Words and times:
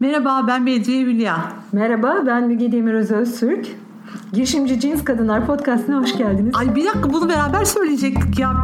Merhaba 0.00 0.44
ben 0.48 0.66
Bedriye 0.66 1.04
Hülya. 1.04 1.52
Merhaba 1.72 2.22
ben 2.26 2.46
Müge 2.46 2.72
Demiröz 2.72 3.10
Öztürk. 3.10 3.66
Girişimci 4.32 4.80
Cins 4.80 5.04
Kadınlar 5.04 5.46
Podcast'ına 5.46 6.00
hoş 6.00 6.16
geldiniz. 6.18 6.54
Ay 6.56 6.74
bir 6.74 6.84
dakika 6.84 7.12
bunu 7.12 7.28
beraber 7.28 7.64
söyleyecektik 7.64 8.38
ya. 8.38 8.60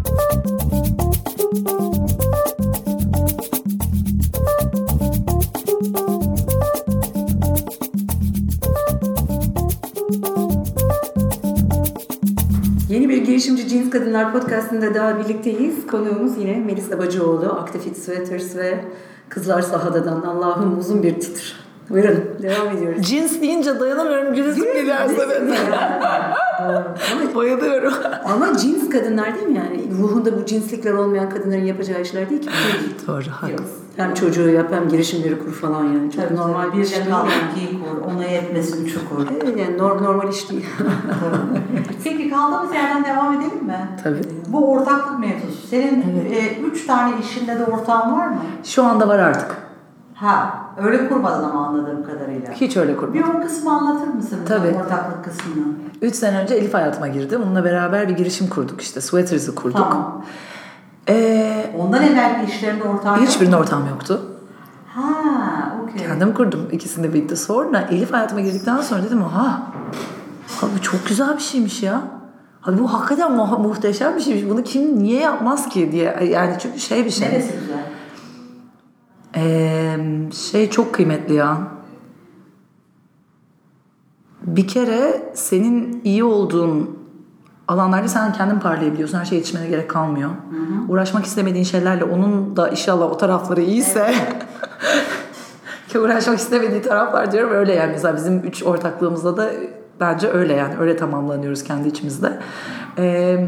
Yeni 12.88 13.08
bir 13.08 13.24
Girişimci 13.24 13.68
Cins 13.68 13.90
Kadınlar 13.90 14.32
Podcast'ında 14.32 14.94
daha 14.94 15.18
birlikteyiz. 15.18 15.86
Konuğumuz 15.86 16.38
yine 16.38 16.60
Melisa 16.60 16.98
Bacıoğlu, 16.98 17.46
Actifit 17.46 17.96
Sweaters 17.96 18.56
ve 18.56 18.84
Kızlar 19.28 19.62
Sahada'dan 19.62 20.22
Allah'ım 20.22 20.78
uzun 20.78 21.02
bir 21.02 21.20
titr. 21.20 21.56
Buyurun 21.90 22.24
devam 22.42 22.76
ediyoruz. 22.76 23.02
Cins 23.08 23.40
deyince 23.40 23.80
dayanamıyorum. 23.80 24.34
Gülüsüm 24.34 24.74
geliyor 24.74 24.96
aslında. 26.60 27.34
Bayılıyorum. 27.34 27.92
Ama 28.24 28.56
cins 28.56 28.88
kadınlar 28.90 29.34
değil 29.34 29.46
mi 29.46 29.56
yani? 29.56 29.84
Ruhunda 30.00 30.38
bu 30.40 30.46
cinslikler 30.46 30.92
olmayan 30.92 31.30
kadınların 31.30 31.64
yapacağı 31.64 32.00
işler 32.00 32.30
değil 32.30 32.42
ki. 32.42 32.48
Doğru 33.06 33.24
haklısın. 33.30 33.84
Hem 33.96 34.14
çocuğu 34.14 34.50
yap 34.50 34.66
hem 34.72 34.88
girişimleri 34.88 35.38
kur 35.38 35.52
falan 35.52 35.84
yani. 35.84 36.12
Çok 36.12 36.24
Tabii, 36.28 36.36
normal 36.36 36.62
tabii. 36.70 36.78
bir 36.78 36.86
şey 36.86 37.00
de 37.00 37.04
değil. 37.04 37.16
ikiyi 37.52 37.80
kur, 37.82 38.12
ona 38.14 38.24
yetmesin 38.24 38.84
üçü 38.84 38.98
kur. 39.08 39.26
Evet, 39.42 39.58
yani 39.58 39.78
norm, 39.78 40.04
normal 40.04 40.28
iş 40.28 40.50
değil. 40.50 40.66
Peki 42.04 42.30
kaldığımız 42.30 42.74
yerden 42.74 43.04
devam 43.04 43.32
edelim 43.32 43.64
mi? 43.64 43.88
Tabii. 44.02 44.20
Bu 44.48 44.72
ortaklık 44.72 45.18
mevzusu. 45.18 45.66
Senin 45.70 46.02
e, 46.30 46.56
üç 46.72 46.86
tane 46.86 47.14
işinde 47.20 47.58
de 47.58 47.64
ortağın 47.64 48.12
var 48.12 48.28
mı? 48.28 48.36
Şu 48.64 48.84
anda 48.84 49.08
var 49.08 49.18
artık. 49.18 49.63
Ha, 50.24 50.54
öyle 50.84 51.08
kurmadın 51.08 51.44
ama 51.44 51.66
anladığım 51.66 52.04
kadarıyla. 52.06 52.52
Hiç 52.52 52.76
öyle 52.76 52.92
Bir 52.92 52.96
kurmadım. 52.96 53.36
o 53.36 53.42
kısmı 53.42 53.72
anlatır 53.72 54.06
mısınız? 54.14 54.48
Tabii. 54.48 54.68
Ortaklık 54.68 55.24
kısmını. 55.24 55.64
3 56.02 56.14
sene 56.14 56.38
önce 56.38 56.54
Elif 56.54 56.74
hayatıma 56.74 57.08
girdi. 57.08 57.36
Onunla 57.36 57.64
beraber 57.64 58.08
bir 58.08 58.16
girişim 58.16 58.48
kurduk 58.48 58.80
işte. 58.80 59.00
Sweaters'ı 59.00 59.54
kurduk. 59.54 59.76
Tamam. 59.78 60.24
Ee, 61.08 61.66
Ondan 61.78 62.02
evvelki 62.02 62.52
işlerinde 62.52 62.84
ortağın 62.84 63.16
hiçbirinde 63.26 63.56
ortağım 63.56 63.86
yoktu. 63.88 64.20
Ha, 64.94 65.02
okey. 65.84 66.06
Kendim 66.06 66.34
kurdum. 66.34 66.68
İkisini 66.72 67.04
de 67.04 67.14
birlikte. 67.14 67.36
Sonra 67.36 67.80
Elif 67.90 68.12
hayatıma 68.12 68.40
girdikten 68.40 68.80
sonra 68.80 69.02
dedim 69.02 69.22
ha 69.22 69.62
abi 70.62 70.80
çok 70.82 71.06
güzel 71.08 71.36
bir 71.36 71.42
şeymiş 71.42 71.82
ya. 71.82 72.00
Abi 72.64 72.78
bu 72.78 72.92
hakikaten 72.92 73.32
mu- 73.32 73.58
muhteşem 73.62 74.16
bir 74.16 74.20
şeymiş. 74.20 74.50
Bunu 74.50 74.62
kim 74.62 74.98
niye 74.98 75.20
yapmaz 75.20 75.68
ki 75.68 75.92
diye. 75.92 76.18
Yani 76.30 76.56
çünkü 76.58 76.78
şey 76.80 77.04
bir 77.04 77.10
şey. 77.10 77.28
Neresi 77.28 77.52
güzel? 77.60 77.84
Ee, 79.36 79.96
şey 80.50 80.70
çok 80.70 80.94
kıymetli 80.94 81.34
ya. 81.34 81.58
Bir 84.42 84.68
kere 84.68 85.32
senin 85.34 86.00
iyi 86.04 86.24
olduğun 86.24 86.98
alanlarda 87.68 88.08
sen 88.08 88.32
kendin 88.32 88.58
parlayabiliyorsun. 88.58 89.18
Her 89.18 89.24
şeye 89.24 89.36
yetişmene 89.36 89.68
gerek 89.68 89.90
kalmıyor. 89.90 90.30
Uğraşmak 90.88 91.24
istemediğin 91.24 91.64
şeylerle 91.64 92.04
onun 92.04 92.56
da 92.56 92.68
inşallah 92.68 93.10
o 93.10 93.16
tarafları 93.16 93.60
iyiyse 93.60 94.14
ki 95.88 95.98
uğraşmak 95.98 96.38
istemediği 96.38 96.82
taraflar 96.82 97.32
diyorum 97.32 97.52
öyle 97.52 97.74
yani. 97.74 97.92
Mesela 97.92 98.16
bizim 98.16 98.38
üç 98.38 98.62
ortaklığımızda 98.62 99.36
da 99.36 99.50
bence 100.00 100.28
öyle 100.28 100.54
yani. 100.54 100.74
Öyle 100.80 100.96
tamamlanıyoruz 100.96 101.64
kendi 101.64 101.88
içimizde. 101.88 102.38
Ee, 102.98 103.46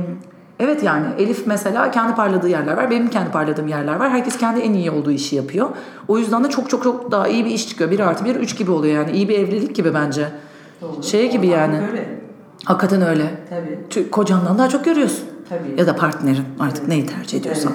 evet 0.61 0.83
yani 0.83 1.07
Elif 1.19 1.47
mesela 1.47 1.91
kendi 1.91 2.15
parladığı 2.15 2.49
yerler 2.49 2.77
var. 2.77 2.91
Benim 2.91 3.11
kendi 3.11 3.31
parladığım 3.31 3.69
yerler 3.69 3.97
var. 3.97 4.11
Herkes 4.11 4.39
kendi 4.39 4.61
en 4.61 4.73
iyi 4.73 4.91
olduğu 4.91 5.11
işi 5.11 5.37
yapıyor. 5.37 5.69
O 6.09 6.19
yüzden 6.19 6.45
de 6.45 6.49
çok 6.49 6.71
çok 6.71 6.83
çok 6.83 7.13
daha 7.13 7.29
iyi 7.29 7.45
bir 7.45 7.51
iş 7.51 7.69
çıkıyor. 7.69 7.91
Bir 7.91 8.01
artı 8.01 8.25
bir 8.25 8.37
üç 8.37 8.59
gibi 8.59 8.71
oluyor 8.71 8.95
yani. 8.95 9.11
İyi 9.17 9.29
bir 9.29 9.39
evlilik 9.39 9.77
gibi 9.77 9.95
bence. 9.95 10.29
Doğru. 10.83 11.03
Şey 11.03 11.31
gibi 11.31 11.47
yani. 11.47 11.81
Öyle. 11.91 12.19
Hakikaten 12.65 13.03
öyle. 13.03 13.35
Tabii. 13.51 14.11
Kocandan 14.11 14.59
daha 14.59 14.69
çok 14.69 14.85
görüyorsun. 14.85 15.25
Tabii. 15.49 15.81
Ya 15.81 15.87
da 15.87 15.97
partnerin 15.97 16.45
artık 16.61 16.89
neyi 16.89 17.07
tercih 17.07 17.41
ediyorsan. 17.41 17.73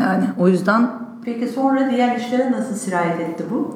Yani 0.00 0.24
o 0.38 0.48
yüzden 0.48 0.90
Peki 1.24 1.48
sonra 1.48 1.90
diğer 1.90 2.16
işlere 2.16 2.52
nasıl 2.52 2.74
sirayet 2.74 3.20
etti 3.20 3.44
bu? 3.50 3.74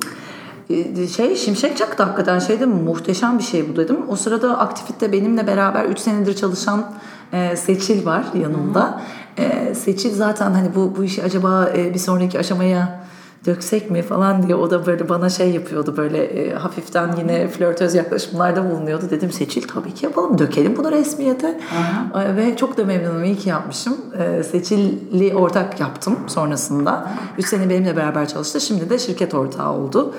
e, 0.71 1.07
şey 1.07 1.37
Şimşek 1.37 1.77
çaktı 1.77 2.03
hakikaten 2.03 2.39
şeyde 2.39 2.67
muhteşem 2.67 3.39
bir 3.39 3.43
şey 3.43 3.69
bu 3.69 3.77
dedim. 3.77 3.97
O 4.09 4.17
sırada 4.17 4.59
Aktifit'te 4.59 5.13
benimle 5.13 5.47
beraber 5.47 5.85
3 5.85 5.99
senedir 5.99 6.37
çalışan 6.37 6.85
e, 7.33 7.57
Seçil 7.57 8.07
var 8.07 8.25
yanımda. 8.35 9.01
E, 9.39 9.75
Seçil 9.75 10.15
zaten 10.15 10.51
hani 10.53 10.75
bu 10.75 10.95
bu 10.97 11.05
işi 11.05 11.23
acaba 11.23 11.71
e, 11.77 11.95
bir 11.95 11.99
sonraki 11.99 12.39
aşamaya 12.39 13.01
döksek 13.47 13.91
mi 13.91 14.03
falan 14.03 14.43
diye 14.43 14.55
o 14.57 14.71
da 14.71 14.87
böyle 14.87 15.09
bana 15.09 15.29
şey 15.29 15.51
yapıyordu 15.51 15.95
böyle 15.97 16.19
e, 16.25 16.55
hafiften 16.55 17.15
yine 17.19 17.49
flörtöz 17.49 17.95
yaklaşımlarda 17.95 18.71
bulunuyordu. 18.71 19.11
Dedim 19.11 19.31
Seçil 19.33 19.63
tabii 19.69 19.95
ki 19.95 20.05
yapalım 20.07 20.39
dökelim 20.39 20.77
bunu 20.77 20.91
resmiyete. 20.93 21.61
E, 22.15 22.37
Ve 22.37 22.57
çok 22.57 22.77
da 22.77 22.85
memnunum 22.85 23.25
iyi 23.25 23.37
ki 23.37 23.49
yapmışım. 23.49 23.97
E, 24.19 24.43
Seçil'i 24.43 25.35
ortak 25.35 25.81
yaptım 25.81 26.17
sonrasında. 26.27 27.11
3 27.39 27.47
sene 27.47 27.71
benimle 27.71 27.97
beraber 27.97 28.29
çalıştı. 28.29 28.61
Şimdi 28.61 28.91
de 28.91 28.99
şirket 28.99 29.35
ortağı 29.35 29.73
oldu. 29.73 30.15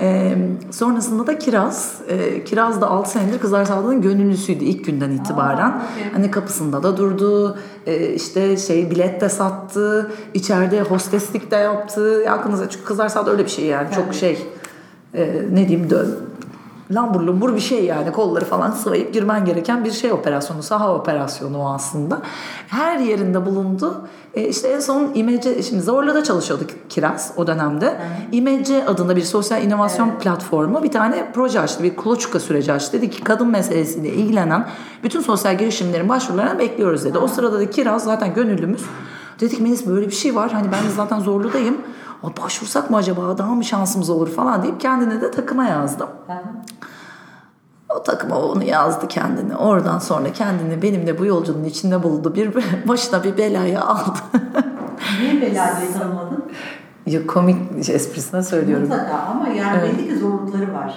E, 0.00 0.34
sonrasında 0.70 1.26
da 1.26 1.38
Kiraz. 1.38 1.94
E, 2.08 2.44
Kiraz 2.44 2.80
da 2.80 2.90
6 2.90 3.10
senedir 3.10 3.38
Kızlar 3.38 3.64
Sağlığı'nın 3.64 4.02
gönüllüsüydü 4.02 4.64
ilk 4.64 4.84
günden 4.84 5.10
itibaren. 5.10 5.68
okey. 5.68 6.12
Hani 6.12 6.30
kapısında 6.30 6.82
da 6.82 6.96
durdu. 6.96 7.58
E, 7.86 8.14
işte 8.14 8.56
şey 8.56 8.90
bilet 8.90 9.20
de 9.20 9.28
sattı. 9.28 10.10
içeride 10.34 10.80
hosteslik 10.80 11.50
de 11.50 11.56
yaptı. 11.56 12.22
Yakınıza 12.26 12.70
çünkü 12.70 12.84
Kızlar 12.84 13.08
Sağlığı 13.08 13.30
öyle 13.30 13.44
bir 13.44 13.50
şey 13.50 13.64
yani. 13.64 13.88
Çok 13.94 14.14
şey 14.14 14.46
e, 15.14 15.42
ne 15.52 15.68
diyeyim 15.68 15.90
dön 15.90 16.16
lambur 16.90 17.20
lumbur 17.20 17.54
bir 17.54 17.60
şey 17.60 17.84
yani. 17.84 18.12
Kolları 18.12 18.44
falan 18.44 18.70
sıvayıp 18.70 19.14
girmen 19.14 19.44
gereken 19.44 19.84
bir 19.84 19.90
şey 19.90 20.12
operasyonu 20.12 20.62
saha 20.62 20.94
operasyonu 20.94 21.62
o 21.62 21.68
aslında. 21.68 22.22
Her 22.68 22.98
yerinde 22.98 23.46
bulundu. 23.46 24.08
E, 24.34 24.48
işte 24.48 24.68
en 24.68 24.80
son 24.80 25.10
İmece 25.14 25.62
şimdi 25.62 25.82
Zorla'da 25.82 26.24
çalışıyorduk 26.24 26.70
Kiraz 26.88 27.32
o 27.36 27.46
dönemde. 27.46 28.00
İmece 28.32 28.86
adında 28.86 29.16
bir 29.16 29.22
sosyal 29.22 29.62
inovasyon 29.62 30.10
platformu. 30.10 30.82
Bir 30.82 30.90
tane 30.90 31.32
proje 31.34 31.60
açtı 31.60 31.82
bir 31.82 31.96
kuluçka 31.96 32.40
süreci 32.40 32.72
açtı. 32.72 32.92
Dedi 32.92 33.10
ki 33.10 33.24
kadın 33.24 33.48
meselesiyle 33.48 34.08
ilgilenen 34.08 34.68
bütün 35.02 35.20
sosyal 35.20 35.58
girişimlerin 35.58 36.08
başvurularını 36.08 36.58
bekliyoruz 36.58 37.04
dedi. 37.04 37.18
O 37.18 37.28
sırada 37.28 37.58
da 37.58 37.70
Kiraz 37.70 38.04
zaten 38.04 38.34
gönüllümüz. 38.34 38.82
Dedik 39.40 39.60
Melis 39.60 39.86
böyle 39.86 40.06
bir 40.06 40.14
şey 40.14 40.34
var. 40.34 40.52
Hani 40.52 40.66
ben 40.72 40.84
de 40.84 40.90
zaten 40.96 41.20
Zorlu'dayım. 41.20 41.76
Başvursak 42.22 42.90
mı 42.90 42.96
acaba? 42.96 43.38
Daha 43.38 43.54
mı 43.54 43.64
şansımız 43.64 44.10
olur? 44.10 44.28
falan 44.28 44.62
deyip 44.62 44.80
kendine 44.80 45.20
de 45.20 45.30
takıma 45.30 45.64
yazdım. 45.64 46.08
O 47.96 48.02
takıma 48.02 48.38
onu 48.38 48.64
yazdı 48.64 49.08
kendini. 49.08 49.56
Oradan 49.56 49.98
sonra 49.98 50.32
kendini 50.32 50.82
benimle 50.82 51.18
bu 51.18 51.26
yolculuğun 51.26 51.64
içinde 51.64 52.02
buldu. 52.02 52.34
Bir 52.34 52.50
başına 52.88 53.24
bir 53.24 53.36
belayı 53.36 53.80
aldı. 53.80 54.18
Niye 55.20 55.42
belayı 55.42 55.92
tanımadın? 55.98 56.44
ya 57.06 57.26
komik 57.26 57.88
esprisine 57.88 58.42
söylüyorum. 58.42 58.88
Mutlaka 58.88 59.16
ama 59.18 59.48
yani 59.48 59.78
Evet. 59.80 59.98
belli 59.98 60.08
ki 60.08 60.18
zorlukları 60.18 60.74
var. 60.74 60.94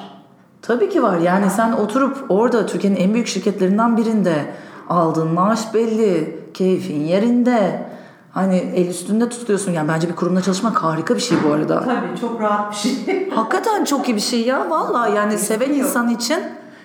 Tabii 0.62 0.90
ki 0.90 1.04
var. 1.04 1.18
Yani 1.18 1.50
sen 1.50 1.72
oturup 1.72 2.26
orada 2.30 2.66
Türkiye'nin 2.66 2.98
en 3.00 3.14
büyük 3.14 3.28
şirketlerinden 3.28 3.98
birinde 3.98 4.46
aldığın 4.90 5.28
maaş 5.34 5.74
belli, 5.74 6.40
keyfin 6.54 7.00
yerinde. 7.02 7.86
Hani 8.32 8.56
el 8.58 8.88
üstünde 8.88 9.30
tutuyorsun. 9.30 9.72
Yani 9.72 9.88
bence 9.90 10.10
bir 10.10 10.16
kurumda 10.16 10.42
çalışmak 10.42 10.84
harika 10.84 11.16
bir 11.16 11.20
şey 11.22 11.38
bu 11.50 11.54
arada. 11.54 11.80
Tabii 11.80 12.20
çok 12.22 12.42
rahat 12.42 12.72
bir 12.72 12.78
şey. 12.78 13.30
Hakikaten 13.30 13.84
çok 13.86 14.10
iyi 14.10 14.16
bir 14.16 14.22
şey 14.22 14.42
ya. 14.46 14.70
Vallahi 14.70 15.16
yani 15.16 15.38
seven 15.38 15.70
insan 15.70 16.10
için 16.10 16.40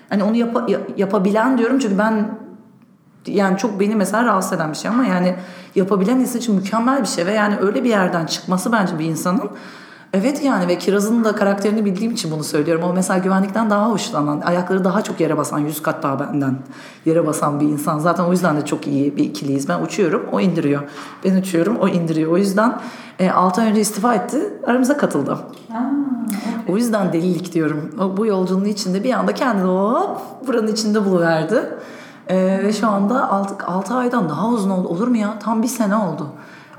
hani 0.08 0.24
onu 0.24 0.36
yapa- 0.36 0.70
ya- 0.70 0.80
yapabilen 0.96 1.58
diyorum 1.58 1.78
çünkü 1.78 1.98
ben 1.98 2.38
yani 3.26 3.58
çok 3.58 3.80
beni 3.80 3.96
mesela 3.96 4.24
rahatsız 4.24 4.52
eden 4.52 4.70
bir 4.72 4.76
şey 4.76 4.90
ama 4.90 5.04
yani 5.04 5.34
yapabilen 5.74 6.16
insan 6.20 6.38
için 6.40 6.54
mükemmel 6.54 7.02
bir 7.02 7.06
şey 7.06 7.26
ve 7.26 7.32
yani 7.32 7.56
öyle 7.60 7.84
bir 7.84 7.88
yerden 7.88 8.26
çıkması 8.26 8.72
bence 8.72 8.98
bir 8.98 9.04
insanın 9.04 9.50
Evet 10.12 10.44
yani 10.44 10.68
ve 10.68 10.78
Kiraz'ın 10.78 11.24
da 11.24 11.34
karakterini 11.34 11.84
bildiğim 11.84 12.12
için 12.12 12.30
bunu 12.30 12.44
söylüyorum. 12.44 12.84
O 12.90 12.92
mesela 12.92 13.18
güvenlikten 13.18 13.70
daha 13.70 13.90
hoşlanan, 13.90 14.40
ayakları 14.40 14.84
daha 14.84 15.02
çok 15.02 15.20
yere 15.20 15.36
basan, 15.36 15.58
yüz 15.58 15.82
kat 15.82 16.02
daha 16.02 16.20
benden 16.20 16.58
yere 17.06 17.26
basan 17.26 17.60
bir 17.60 17.66
insan. 17.66 17.98
Zaten 17.98 18.24
o 18.24 18.32
yüzden 18.32 18.56
de 18.56 18.64
çok 18.64 18.86
iyi 18.86 19.16
bir 19.16 19.24
ikiliyiz. 19.24 19.68
Ben 19.68 19.82
uçuyorum, 19.82 20.26
o 20.32 20.40
indiriyor. 20.40 20.82
Ben 21.24 21.36
uçuyorum, 21.36 21.76
o 21.76 21.88
indiriyor. 21.88 22.32
O 22.32 22.36
yüzden 22.36 22.80
6 23.34 23.60
ay 23.60 23.70
önce 23.70 23.80
istifa 23.80 24.14
etti, 24.14 24.38
aramıza 24.66 24.96
katıldı. 24.96 25.32
Aa, 25.32 25.76
O 26.68 26.76
yüzden 26.76 27.12
delilik 27.12 27.54
diyorum. 27.54 27.90
O, 28.00 28.16
bu 28.16 28.26
yolculuğun 28.26 28.64
içinde 28.64 29.04
bir 29.04 29.12
anda 29.12 29.34
kendini 29.34 29.66
hop 29.68 30.20
buranın 30.46 30.66
içinde 30.66 31.04
buluverdi. 31.04 31.78
Ee, 32.28 32.60
ve 32.64 32.72
şu 32.72 32.88
anda 32.88 33.30
6 33.66 33.94
aydan 33.94 34.28
daha 34.28 34.48
uzun 34.48 34.70
oldu. 34.70 34.88
Olur 34.88 35.08
mu 35.08 35.16
ya? 35.16 35.38
Tam 35.38 35.62
bir 35.62 35.68
sene 35.68 35.96
oldu. 35.96 36.26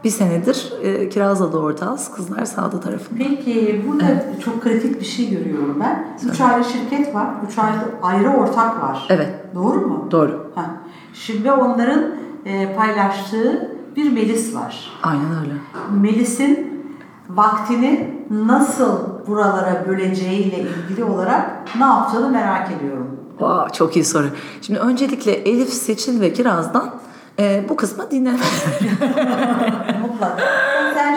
Bir 0.04 0.10
senedir 0.10 0.74
e, 0.82 1.10
Kiraz'la 1.10 1.54
da 1.54 1.58
ortağız. 1.58 2.12
Kızlar 2.12 2.46
sağda 2.46 2.80
tarafında. 2.80 3.24
Peki 3.24 3.86
burada 3.88 4.24
çok 4.46 4.62
kritik 4.62 5.00
bir 5.00 5.06
şey 5.06 5.30
görüyorum 5.30 5.78
ben. 5.80 6.18
Üç 6.32 6.42
ayrı 6.42 6.64
şirket 6.64 7.16
var. 7.16 7.28
Üç 7.48 7.58
ayrı, 7.58 7.80
ayrı 8.02 8.30
ortak 8.30 8.84
var. 8.84 9.08
Evet. 9.10 9.30
Doğru 9.56 9.88
mu? 9.88 10.08
Doğru. 10.12 10.52
Ha. 10.56 10.66
Şimdi 11.14 11.52
onların 11.52 12.04
e, 12.46 12.76
paylaştığı 12.76 13.76
bir 13.96 14.12
Melis 14.12 14.56
var. 14.56 14.92
Aynen 15.04 15.40
öyle. 15.42 15.54
Melis'in 16.02 16.84
vaktini 17.30 18.14
nasıl 18.30 19.00
buralara 19.28 19.86
böleceğiyle 19.88 20.58
ilgili 20.60 21.04
olarak 21.04 21.52
ne 21.80 21.86
yapacağını 21.86 22.30
merak 22.30 22.72
ediyorum. 22.72 23.20
Wow, 23.30 23.74
çok 23.78 23.96
iyi 23.96 24.06
soru. 24.06 24.28
Şimdi 24.62 24.80
öncelikle 24.80 25.32
Elif, 25.32 25.70
Seçil 25.70 26.22
ve 26.22 26.34
Kiraz'dan 26.34 26.90
e, 27.40 27.70
bu 27.70 27.76
kısmı 27.76 28.12
dinle. 28.12 28.32
Mutlaka. 30.02 30.44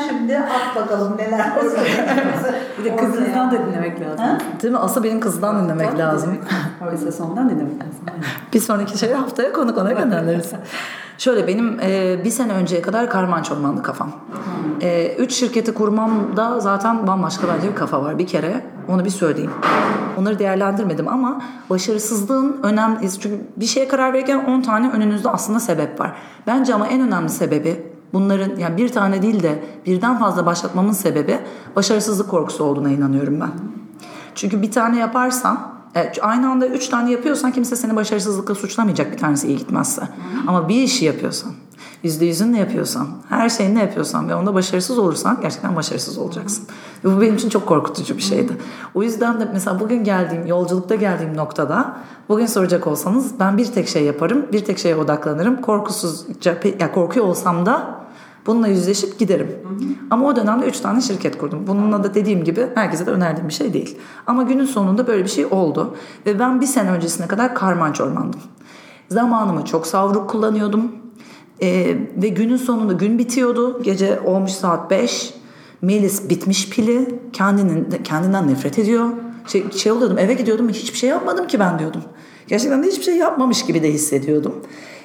Şimdi 0.08 0.38
at 0.38 0.76
bakalım 0.76 1.16
neler 1.18 1.56
olacak. 1.56 1.86
Bir 2.78 2.84
de 2.84 2.96
kızınızdan 2.96 3.50
da 3.50 3.66
dinlemek 3.66 4.00
lazım. 4.00 4.26
Değil 4.62 4.72
mi? 4.72 4.78
Asıl 4.78 5.04
benim 5.04 5.20
kızdan 5.20 5.64
dinlemek 5.64 5.98
lazım. 5.98 6.38
Oysa 6.90 7.12
sondan 7.12 7.50
dinlemek 7.50 7.72
lazım. 7.72 8.04
Bir 8.54 8.60
sonraki 8.60 8.98
şey 8.98 9.12
haftaya 9.12 9.52
konuk 9.52 9.78
olarak 9.78 9.98
göndeririz. 9.98 10.52
Şöyle 11.18 11.46
benim 11.46 11.80
e, 11.80 12.20
bir 12.24 12.30
sene 12.30 12.52
önceye 12.52 12.82
kadar 12.82 13.10
karman 13.10 13.42
çormandı 13.42 13.82
kafam. 13.82 14.12
E, 14.80 15.14
üç 15.18 15.32
şirketi 15.32 15.74
kurmamda 15.74 16.60
zaten 16.60 17.06
bambaşka 17.06 17.46
bence 17.48 17.68
bir 17.68 17.74
kafa 17.74 18.02
var. 18.02 18.18
Bir 18.18 18.26
kere 18.26 18.64
onu 18.88 19.04
bir 19.04 19.10
söyleyeyim. 19.10 19.50
Onları 20.18 20.38
değerlendirmedim 20.38 21.08
ama 21.08 21.42
başarısızlığın 21.70 22.60
önemli 22.62 23.10
çünkü 23.10 23.40
bir 23.56 23.66
şeye 23.66 23.88
karar 23.88 24.12
verirken 24.12 24.44
10 24.44 24.62
tane 24.62 24.90
önünüzde 24.90 25.30
aslında 25.30 25.60
sebep 25.60 26.00
var. 26.00 26.12
Bence 26.46 26.74
ama 26.74 26.86
en 26.86 27.00
önemli 27.00 27.28
sebebi 27.28 27.91
bunların 28.12 28.56
yani 28.56 28.76
bir 28.76 28.88
tane 28.88 29.22
değil 29.22 29.42
de 29.42 29.64
birden 29.86 30.18
fazla 30.18 30.46
başlatmamın 30.46 30.92
sebebi 30.92 31.38
başarısızlık 31.76 32.30
korkusu 32.30 32.64
olduğuna 32.64 32.90
inanıyorum 32.90 33.40
ben. 33.40 33.50
Çünkü 34.34 34.62
bir 34.62 34.70
tane 34.70 34.98
yaparsan 34.98 35.72
Evet, 35.94 36.18
aynı 36.22 36.50
anda 36.50 36.66
üç 36.66 36.88
tane 36.88 37.10
yapıyorsan 37.10 37.52
kimse 37.52 37.76
seni 37.76 37.96
başarısızlıkla 37.96 38.54
suçlamayacak 38.54 39.12
bir 39.12 39.18
tanesi 39.18 39.46
iyi 39.46 39.56
gitmezse. 39.56 40.02
Ama 40.46 40.68
bir 40.68 40.82
işi 40.82 41.04
yapıyorsan, 41.04 41.52
yüzde 42.02 42.24
yüzünle 42.24 42.58
yapıyorsan, 42.58 43.06
her 43.28 43.48
şeyini 43.48 43.78
yapıyorsan 43.78 44.28
ve 44.28 44.34
onda 44.34 44.54
başarısız 44.54 44.98
olursan 44.98 45.38
gerçekten 45.42 45.76
başarısız 45.76 46.18
olacaksın. 46.18 46.64
Ve 47.04 47.16
bu 47.16 47.20
benim 47.20 47.34
için 47.34 47.48
çok 47.48 47.66
korkutucu 47.66 48.16
bir 48.16 48.22
şeydi. 48.22 48.52
O 48.94 49.02
yüzden 49.02 49.40
de 49.40 49.48
mesela 49.52 49.80
bugün 49.80 50.04
geldiğim, 50.04 50.46
yolculukta 50.46 50.94
geldiğim 50.94 51.36
noktada 51.36 51.96
bugün 52.28 52.46
soracak 52.46 52.86
olsanız 52.86 53.32
ben 53.40 53.58
bir 53.58 53.66
tek 53.66 53.88
şey 53.88 54.04
yaparım, 54.04 54.46
bir 54.52 54.64
tek 54.64 54.78
şeye 54.78 54.96
odaklanırım. 54.96 55.60
Korkusuzca, 55.60 56.56
ya 56.80 56.92
korkuyor 56.92 57.26
olsam 57.26 57.66
da 57.66 58.02
Bununla 58.46 58.68
yüzleşip 58.68 59.18
giderim. 59.18 59.46
Hı 59.46 59.74
hı. 59.74 59.88
Ama 60.10 60.26
o 60.26 60.36
dönemde 60.36 60.66
üç 60.66 60.80
tane 60.80 61.00
şirket 61.00 61.38
kurdum. 61.38 61.66
Bununla 61.66 62.04
da 62.04 62.14
dediğim 62.14 62.44
gibi 62.44 62.66
herkese 62.74 63.06
de 63.06 63.10
önerdiğim 63.10 63.48
bir 63.48 63.54
şey 63.54 63.72
değil. 63.72 63.98
Ama 64.26 64.42
günün 64.42 64.64
sonunda 64.64 65.06
böyle 65.06 65.24
bir 65.24 65.28
şey 65.28 65.46
oldu. 65.46 65.96
Ve 66.26 66.38
ben 66.38 66.60
bir 66.60 66.66
sene 66.66 66.90
öncesine 66.90 67.26
kadar 67.26 67.54
karman 67.54 67.92
çormandım. 67.92 68.40
Zamanımı 69.08 69.64
çok 69.64 69.86
savruk 69.86 70.30
kullanıyordum. 70.30 71.01
Ee, 71.62 71.96
ve 72.16 72.28
günün 72.28 72.56
sonunda 72.56 72.92
gün 72.92 73.18
bitiyordu. 73.18 73.82
Gece 73.82 74.20
olmuş 74.20 74.52
saat 74.52 74.90
5. 74.90 75.34
Melis 75.82 76.28
bitmiş 76.28 76.70
pili. 76.70 77.18
Kendinin, 77.32 77.90
kendinden 78.04 78.48
nefret 78.48 78.78
ediyor. 78.78 79.08
Şey, 79.46 79.70
şey 79.70 79.92
oluyordum 79.92 80.18
eve 80.18 80.34
gidiyordum 80.34 80.68
hiçbir 80.68 80.98
şey 80.98 81.10
yapmadım 81.10 81.46
ki 81.46 81.60
ben 81.60 81.78
diyordum. 81.78 82.02
Gerçekten 82.46 82.82
de 82.82 82.86
hiçbir 82.86 83.04
şey 83.04 83.16
yapmamış 83.16 83.66
gibi 83.66 83.82
de 83.82 83.92
hissediyordum. 83.92 84.54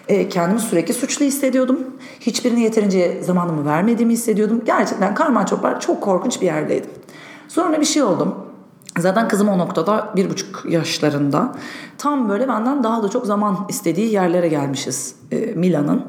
E, 0.07 0.29
kendimi 0.29 0.59
sürekli 0.59 0.93
suçlu 0.93 1.25
hissediyordum. 1.25 1.79
Hiçbirine 2.19 2.61
yeterince 2.61 3.21
zamanımı 3.23 3.65
vermediğimi 3.65 4.13
hissediyordum. 4.13 4.61
Gerçekten 4.65 5.15
karman 5.15 5.45
çopar 5.45 5.79
çok 5.79 6.01
korkunç 6.01 6.41
bir 6.41 6.45
yerdeydim. 6.45 6.89
Sonra 7.47 7.81
bir 7.81 7.85
şey 7.85 8.03
oldum. 8.03 8.35
Zaten 8.99 9.27
kızım 9.27 9.49
o 9.49 9.57
noktada 9.57 10.13
bir 10.15 10.29
buçuk 10.29 10.65
yaşlarında. 10.69 11.55
Tam 11.97 12.29
böyle 12.29 12.47
benden 12.47 12.83
daha 12.83 13.03
da 13.03 13.09
çok 13.09 13.25
zaman 13.25 13.65
istediği 13.69 14.11
yerlere 14.11 14.47
gelmişiz 14.47 15.15
e, 15.31 15.37
Milan'ın. 15.37 16.05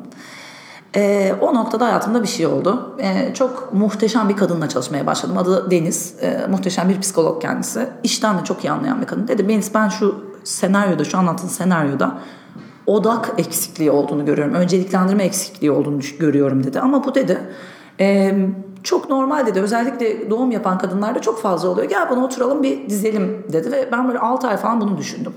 E, 0.96 1.34
o 1.40 1.54
noktada 1.54 1.86
hayatımda 1.86 2.22
bir 2.22 2.28
şey 2.28 2.46
oldu. 2.46 2.96
E, 2.98 3.34
çok 3.34 3.74
muhteşem 3.74 4.28
bir 4.28 4.36
kadınla 4.36 4.68
çalışmaya 4.68 5.06
başladım. 5.06 5.38
Adı 5.38 5.70
Deniz. 5.70 6.14
E, 6.22 6.46
muhteşem 6.50 6.88
bir 6.88 7.00
psikolog 7.00 7.42
kendisi. 7.42 7.88
İşten 8.02 8.38
de 8.38 8.44
çok 8.44 8.64
iyi 8.64 8.70
anlayan 8.70 9.00
bir 9.00 9.06
kadın. 9.06 9.28
Dedi 9.28 9.48
Deniz 9.48 9.74
ben 9.74 9.88
şu 9.88 10.24
senaryoda, 10.44 11.04
şu 11.04 11.18
anlattığın 11.18 11.48
senaryoda 11.48 12.18
odak 12.86 13.32
eksikliği 13.38 13.90
olduğunu 13.90 14.24
görüyorum. 14.24 14.54
Önceliklendirme 14.54 15.24
eksikliği 15.24 15.70
olduğunu 15.70 16.00
görüyorum 16.18 16.64
dedi. 16.64 16.80
Ama 16.80 17.04
bu 17.04 17.14
dedi 17.14 17.38
e, 18.00 18.34
çok 18.82 19.10
normal 19.10 19.46
dedi. 19.46 19.60
Özellikle 19.60 20.30
doğum 20.30 20.50
yapan 20.50 20.78
kadınlarda 20.78 21.20
çok 21.20 21.42
fazla 21.42 21.68
oluyor. 21.68 21.88
Gel 21.88 22.10
bana 22.10 22.24
oturalım 22.24 22.62
bir 22.62 22.88
dizelim 22.90 23.46
dedi 23.52 23.72
ve 23.72 23.88
ben 23.92 24.08
böyle 24.08 24.18
6 24.18 24.48
ay 24.48 24.56
falan 24.56 24.80
bunu 24.80 24.98
düşündüm. 24.98 25.32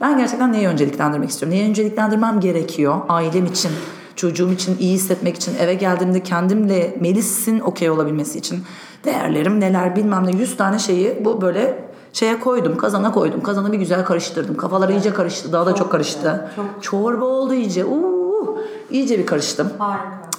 Ben 0.00 0.18
gerçekten 0.18 0.52
neyi 0.52 0.68
önceliklendirmek 0.68 1.30
istiyorum? 1.30 1.58
Neyi 1.58 1.70
önceliklendirmem 1.70 2.40
gerekiyor 2.40 2.96
ailem 3.08 3.46
için, 3.46 3.70
çocuğum 4.16 4.52
için, 4.52 4.76
iyi 4.80 4.94
hissetmek 4.94 5.36
için, 5.36 5.52
eve 5.60 5.74
geldiğimde 5.74 6.22
kendimle 6.22 6.96
Melis'in 7.00 7.60
okey 7.60 7.90
olabilmesi 7.90 8.38
için 8.38 8.64
değerlerim 9.04 9.60
neler 9.60 9.96
bilmem 9.96 10.26
ne 10.26 10.36
100 10.36 10.56
tane 10.56 10.78
şeyi 10.78 11.24
bu 11.24 11.40
böyle 11.40 11.84
şeye 12.12 12.40
koydum 12.40 12.76
kazana 12.76 13.12
koydum. 13.12 13.42
Kazanı 13.42 13.72
bir 13.72 13.78
güzel 13.78 14.04
karıştırdım. 14.04 14.56
Kafalar 14.56 14.88
iyice 14.88 15.14
karıştı. 15.14 15.52
Daha 15.52 15.66
da 15.66 15.70
çok, 15.70 15.78
çok 15.78 15.92
karıştı. 15.92 16.50
Çok. 16.56 16.82
Çorba 16.82 17.24
oldu 17.24 17.54
iyice. 17.54 17.84
Uuu, 17.84 18.58
iyice 18.90 19.18
bir 19.18 19.26
karıştım. 19.26 19.70
Harika. 19.78 20.30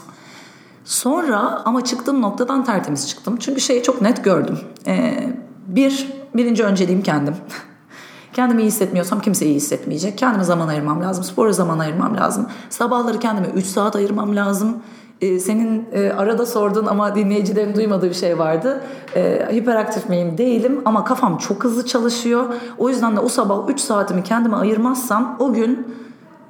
Sonra 0.85 1.61
ama 1.65 1.83
çıktığım 1.83 2.21
noktadan 2.21 2.65
tertemiz 2.65 3.09
çıktım. 3.09 3.37
Çünkü 3.39 3.61
şeyi 3.61 3.83
çok 3.83 4.01
net 4.01 4.23
gördüm. 4.23 4.59
Ee, 4.87 5.33
bir, 5.67 6.07
birinci 6.35 6.63
önceliğim 6.63 7.03
kendim. 7.03 7.35
Kendimi 8.33 8.61
iyi 8.61 8.67
hissetmiyorsam 8.67 9.19
kimse 9.19 9.45
iyi 9.45 9.55
hissetmeyecek. 9.55 10.17
Kendime 10.17 10.43
zaman 10.43 10.67
ayırmam 10.67 11.01
lazım. 11.01 11.23
Spora 11.23 11.53
zaman 11.53 11.79
ayırmam 11.79 12.17
lazım. 12.17 12.47
Sabahları 12.69 13.19
kendime 13.19 13.47
3 13.47 13.65
saat 13.65 13.95
ayırmam 13.95 14.35
lazım. 14.35 14.77
Ee, 15.21 15.39
senin 15.39 15.85
e, 15.93 16.11
arada 16.11 16.45
sorduğun 16.45 16.85
ama 16.85 17.15
dinleyicilerin 17.15 17.75
duymadığı 17.75 18.09
bir 18.09 18.13
şey 18.13 18.39
vardı. 18.39 18.81
Ee, 19.15 19.49
hiperaktif 19.51 20.09
miyim? 20.09 20.37
Değilim 20.37 20.81
ama 20.85 21.03
kafam 21.03 21.37
çok 21.37 21.63
hızlı 21.63 21.85
çalışıyor. 21.85 22.45
O 22.77 22.89
yüzden 22.89 23.15
de 23.15 23.19
o 23.19 23.29
sabah 23.29 23.69
3 23.69 23.79
saatimi 23.79 24.23
kendime 24.23 24.55
ayırmazsam 24.55 25.35
o 25.39 25.53
gün 25.53 25.87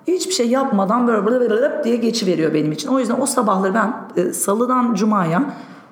hiçbir 0.08 0.34
şey 0.34 0.50
yapmadan 0.50 1.08
böyle 1.08 1.26
böyle 1.26 1.50
böyle 1.50 1.84
diye 1.84 1.96
geçiveriyor 1.96 2.54
benim 2.54 2.72
için. 2.72 2.90
O 2.90 3.00
yüzden 3.00 3.22
o 3.22 3.26
sabahları 3.26 3.74
ben 3.74 3.94
e, 4.18 4.34
salıdan 4.34 4.94
cumaya 4.94 5.44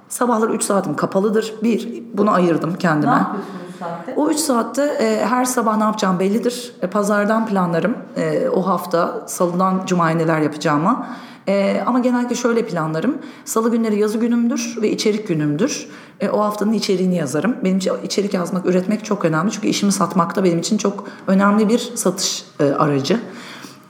sabahları 0.09 0.53
3 0.53 0.63
saatim 0.63 0.95
kapalıdır. 0.95 1.53
Bir, 1.63 2.03
bunu 2.13 2.31
ayırdım 2.31 2.75
kendime. 2.79 3.11
Ne 3.11 3.17
yapıyorsun 3.17 3.51
3 3.59 3.60
saatte? 3.81 4.13
O 4.17 4.29
3 4.29 4.37
saatte 4.37 4.83
e, 4.83 5.25
her 5.25 5.45
sabah 5.45 5.77
ne 5.77 5.83
yapacağım 5.83 6.19
bellidir. 6.19 6.73
E, 6.81 6.87
pazardan 6.87 7.47
planlarım 7.47 7.97
e, 8.17 8.49
o 8.49 8.67
hafta 8.67 9.23
salıdan 9.27 9.85
cumaya 9.85 10.15
neler 10.17 10.41
yapacağımı. 10.41 11.05
E, 11.47 11.83
ama 11.85 11.99
genellikle 11.99 12.35
şöyle 12.35 12.65
planlarım. 12.65 13.17
Salı 13.45 13.71
günleri 13.71 13.99
yazı 13.99 14.17
günümdür 14.17 14.77
ve 14.81 14.91
içerik 14.91 15.27
günümdür. 15.27 15.87
E, 16.19 16.29
o 16.29 16.39
haftanın 16.39 16.73
içeriğini 16.73 17.15
yazarım. 17.15 17.55
Benim 17.63 17.77
için 17.77 17.93
içerik 18.03 18.33
yazmak, 18.33 18.65
üretmek 18.65 19.05
çok 19.05 19.25
önemli. 19.25 19.51
Çünkü 19.51 19.67
işimi 19.67 19.91
satmak 19.91 20.35
da 20.35 20.43
benim 20.43 20.59
için 20.59 20.77
çok 20.77 21.03
önemli 21.27 21.69
bir 21.69 21.91
satış 21.95 22.45
e, 22.59 22.63
aracı. 22.63 23.19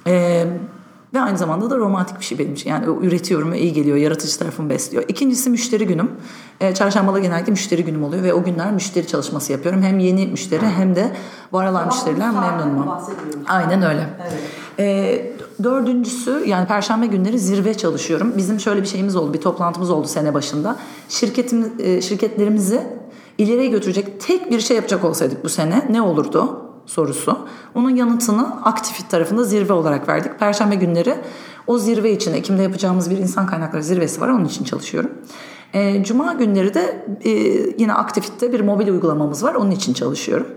E, 0.07 0.45
ve 1.13 1.19
aynı 1.19 1.37
zamanda 1.37 1.69
da 1.69 1.77
romantik 1.77 2.19
bir 2.19 2.25
şey 2.25 2.39
benim 2.39 2.53
için. 2.53 2.69
Yani 2.69 2.85
üretiyorum 3.01 3.51
ve 3.51 3.59
iyi 3.59 3.73
geliyor. 3.73 3.97
Yaratıcı 3.97 4.39
tarafımı 4.39 4.69
besliyor. 4.69 5.03
İkincisi 5.07 5.49
müşteri 5.49 5.87
günüm. 5.87 6.11
E, 6.61 6.73
çarşambalı 6.73 7.19
genellikle 7.19 7.51
müşteri 7.51 7.85
günüm 7.85 8.03
oluyor 8.03 8.23
ve 8.23 8.33
o 8.33 8.43
günler 8.43 8.71
müşteri 8.71 9.07
çalışması 9.07 9.51
yapıyorum. 9.51 9.81
Hem 9.81 9.99
yeni 9.99 10.27
müşteri 10.27 10.65
hem 10.65 10.95
de 10.95 11.11
var 11.51 11.71
olan 11.71 11.85
müşteriler 11.87 12.31
memnunum. 12.31 12.89
Aynen 13.47 13.81
öyle. 13.81 14.09
Evet. 14.21 14.33
E, 14.79 15.63
dördüncüsü 15.63 16.43
yani 16.47 16.67
perşembe 16.67 17.05
günleri 17.05 17.39
zirve 17.39 17.73
çalışıyorum. 17.73 18.33
Bizim 18.37 18.59
şöyle 18.59 18.81
bir 18.81 18.87
şeyimiz 18.87 19.15
oldu. 19.15 19.33
Bir 19.33 19.41
toplantımız 19.41 19.89
oldu 19.89 20.07
sene 20.07 20.33
başında. 20.33 20.75
Şirketimiz, 21.09 21.67
e, 21.79 22.01
şirketlerimizi 22.01 22.83
ileriye 23.37 23.67
götürecek 23.67 24.21
tek 24.21 24.51
bir 24.51 24.59
şey 24.59 24.75
yapacak 24.75 25.03
olsaydık 25.03 25.43
bu 25.43 25.49
sene 25.49 25.87
ne 25.89 26.01
olurdu? 26.01 26.60
Sorusu. 26.85 27.37
Onun 27.75 27.89
yanıtını 27.89 28.65
aktifit 28.65 29.09
tarafında 29.09 29.43
zirve 29.43 29.73
olarak 29.73 30.07
verdik. 30.07 30.39
Perşembe 30.39 30.75
günleri 30.75 31.15
o 31.67 31.77
zirve 31.77 32.11
için 32.11 32.33
Ekim'de 32.33 32.61
yapacağımız 32.61 33.09
bir 33.09 33.17
insan 33.17 33.47
kaynakları 33.47 33.83
zirvesi 33.83 34.21
var. 34.21 34.27
Onun 34.27 34.45
için 34.45 34.63
çalışıyorum. 34.63 35.11
E, 35.73 36.03
Cuma 36.03 36.33
günleri 36.33 36.73
de 36.73 37.05
e, 37.23 37.29
yine 37.77 37.93
aktifitte 37.93 38.53
bir 38.53 38.61
mobil 38.61 38.87
uygulamamız 38.87 39.43
var. 39.43 39.53
Onun 39.53 39.71
için 39.71 39.93
çalışıyorum. 39.93 40.47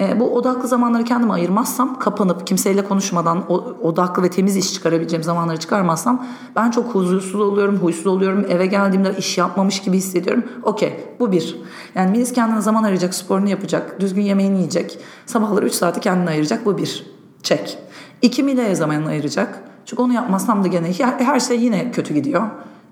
E, 0.00 0.20
bu 0.20 0.34
odaklı 0.36 0.68
zamanları 0.68 1.04
kendime 1.04 1.32
ayırmazsam, 1.32 1.98
kapanıp 1.98 2.46
kimseyle 2.46 2.84
konuşmadan 2.84 3.44
o, 3.48 3.54
odaklı 3.82 4.22
ve 4.22 4.30
temiz 4.30 4.56
iş 4.56 4.74
çıkarabileceğim 4.74 5.22
zamanları 5.22 5.56
çıkarmazsam 5.56 6.26
ben 6.56 6.70
çok 6.70 6.94
huzursuz 6.94 7.40
oluyorum, 7.40 7.76
huysuz 7.76 8.06
oluyorum. 8.06 8.46
Eve 8.48 8.66
geldiğimde 8.66 9.14
iş 9.18 9.38
yapmamış 9.38 9.82
gibi 9.82 9.96
hissediyorum. 9.96 10.44
Okey, 10.62 11.00
bu 11.20 11.32
bir. 11.32 11.56
Yani 11.94 12.10
Melis 12.10 12.32
kendine 12.32 12.60
zaman 12.60 12.82
ayıracak, 12.82 13.14
sporunu 13.14 13.48
yapacak, 13.48 14.00
düzgün 14.00 14.22
yemeğini 14.22 14.56
yiyecek. 14.56 14.98
Sabahları 15.26 15.66
3 15.66 15.72
saati 15.72 16.00
kendine 16.00 16.30
ayıracak. 16.30 16.66
Bu 16.66 16.78
bir. 16.78 17.06
Çek. 17.42 17.78
İki 18.22 18.42
Mila'ya 18.42 18.74
zaman 18.74 19.04
ayıracak. 19.06 19.64
Çünkü 19.86 20.02
onu 20.02 20.12
yapmazsam 20.12 20.64
da 20.64 20.68
gene 20.68 20.92
her 20.98 21.40
şey 21.40 21.60
yine 21.60 21.90
kötü 21.90 22.14
gidiyor. 22.14 22.42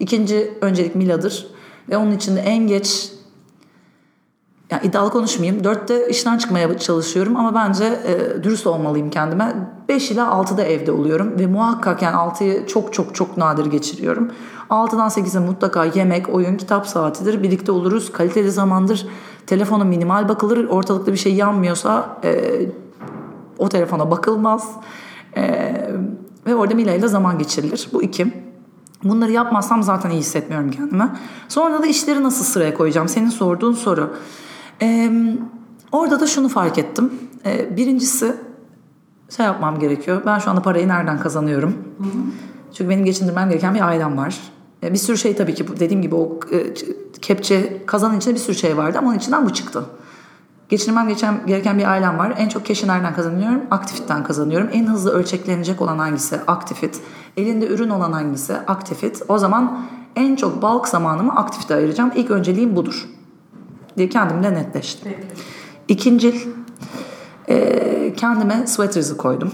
İkinci 0.00 0.59
öncelik 0.61 0.94
Mila'dır. 0.94 1.47
Ve 1.88 1.97
onun 1.97 2.12
için 2.12 2.37
de 2.37 2.40
en 2.40 2.66
geç 2.66 3.12
yani 4.73 4.87
iddialı 4.87 5.11
konuşmayayım. 5.11 5.64
Dörtte 5.64 6.09
işten 6.09 6.38
çıkmaya 6.38 6.79
çalışıyorum 6.79 7.37
ama 7.37 7.55
bence 7.55 7.85
e, 7.85 8.43
dürüst 8.43 8.67
olmalıyım 8.67 9.11
kendime. 9.11 9.55
Beş 9.88 10.11
ile 10.11 10.23
altıda 10.23 10.62
evde 10.62 10.93
oluyorum 10.93 11.38
ve 11.38 11.47
muhakkak 11.47 12.02
yani 12.02 12.17
altıyı 12.17 12.67
çok 12.67 12.93
çok 12.93 13.14
çok 13.14 13.37
nadir 13.37 13.67
geçiriyorum. 13.67 14.31
Altıdan 14.71 15.09
sekize 15.09 15.38
mutlaka 15.38 15.85
yemek, 15.85 16.29
oyun, 16.29 16.57
kitap 16.57 16.87
saatidir. 16.87 17.43
Birlikte 17.43 17.73
oluruz. 17.73 18.12
Kaliteli 18.12 18.50
zamandır. 18.50 19.07
Telefona 19.47 19.85
minimal 19.85 20.29
bakılır. 20.29 20.69
Ortalıkta 20.69 21.12
bir 21.12 21.17
şey 21.17 21.35
yanmıyorsa 21.35 22.21
e, 22.25 22.61
o 23.59 23.69
telefona 23.69 24.11
bakılmaz. 24.11 24.71
E, 25.37 25.73
ve 26.47 26.55
orada 26.55 26.75
Mila 26.75 26.93
ile 26.93 27.09
zaman 27.09 27.38
geçirilir. 27.38 27.88
Bu 27.93 28.02
iki. 28.02 28.33
Bunları 29.05 29.33
yapmazsam 29.33 29.83
zaten 29.83 30.11
iyi 30.11 30.21
hissetmiyorum 30.21 30.71
kendime. 30.71 31.09
Sonra 31.49 31.83
da 31.83 31.87
işleri 31.87 32.23
nasıl 32.23 32.45
sıraya 32.45 32.75
koyacağım? 32.75 33.09
Senin 33.09 33.29
sorduğun 33.29 33.73
soru. 33.73 34.11
Orada 35.93 36.21
da 36.21 36.26
şunu 36.26 36.49
fark 36.49 36.79
ettim. 36.79 37.12
Ee, 37.47 37.76
birincisi 37.76 38.37
şey 39.37 39.47
yapmam 39.47 39.79
gerekiyor. 39.79 40.23
Ben 40.26 40.38
şu 40.38 40.50
anda 40.50 40.62
parayı 40.62 40.88
nereden 40.88 41.21
kazanıyorum? 41.21 41.75
Hı 41.99 42.05
hı. 42.05 42.09
Çünkü 42.73 42.91
benim 42.91 43.05
geçindirmem 43.05 43.49
gereken 43.49 43.75
bir 43.75 43.87
ailem 43.87 44.17
var. 44.17 44.41
Ee, 44.83 44.93
bir 44.93 44.99
sürü 44.99 45.19
şey 45.19 45.37
tabii 45.37 45.55
ki 45.55 45.67
dediğim 45.81 46.02
gibi 46.02 46.14
o 46.14 46.41
e, 46.52 46.75
kepçe 47.23 47.87
kazanın 47.87 48.19
içinde 48.19 48.35
bir 48.35 48.41
sürü 48.41 48.57
şey 48.57 48.76
vardı 48.76 48.99
ama 48.99 49.09
onun 49.09 49.19
içinden 49.19 49.47
bu 49.47 49.52
çıktı. 49.52 49.85
Geçinmem 50.69 51.09
geçen, 51.09 51.47
gereken 51.47 51.79
bir 51.79 51.91
ailem 51.91 52.19
var. 52.19 52.35
En 52.38 52.49
çok 52.49 52.67
keşi 52.67 52.88
nereden 52.88 53.14
kazanıyorum? 53.14 53.61
Aktifitten 53.71 54.25
kazanıyorum. 54.25 54.69
En 54.73 54.87
hızlı 54.87 55.11
ölçeklenecek 55.11 55.83
olan 55.83 55.99
hangisi? 55.99 56.37
Aktifit. 56.47 57.00
Elinde 57.37 57.67
ürün 57.67 57.88
olan 57.88 58.12
hangisi? 58.12 58.55
Aktifit. 58.55 59.23
O 59.29 59.38
zaman 59.38 59.87
en 60.17 60.37
çok 60.37 60.62
bulk 60.62 60.88
zamanımı 60.88 61.37
aktifite 61.37 61.75
ayıracağım. 61.75 62.12
İlk 62.14 62.31
önceliğim 62.31 62.76
budur. 62.76 63.09
Diye 63.96 64.08
kendimle 64.08 64.54
netleştim. 64.54 65.14
İkincil 65.88 66.34
e, 67.49 68.14
kendime 68.16 68.66
sweaters'ı 68.66 69.16
koydum. 69.16 69.52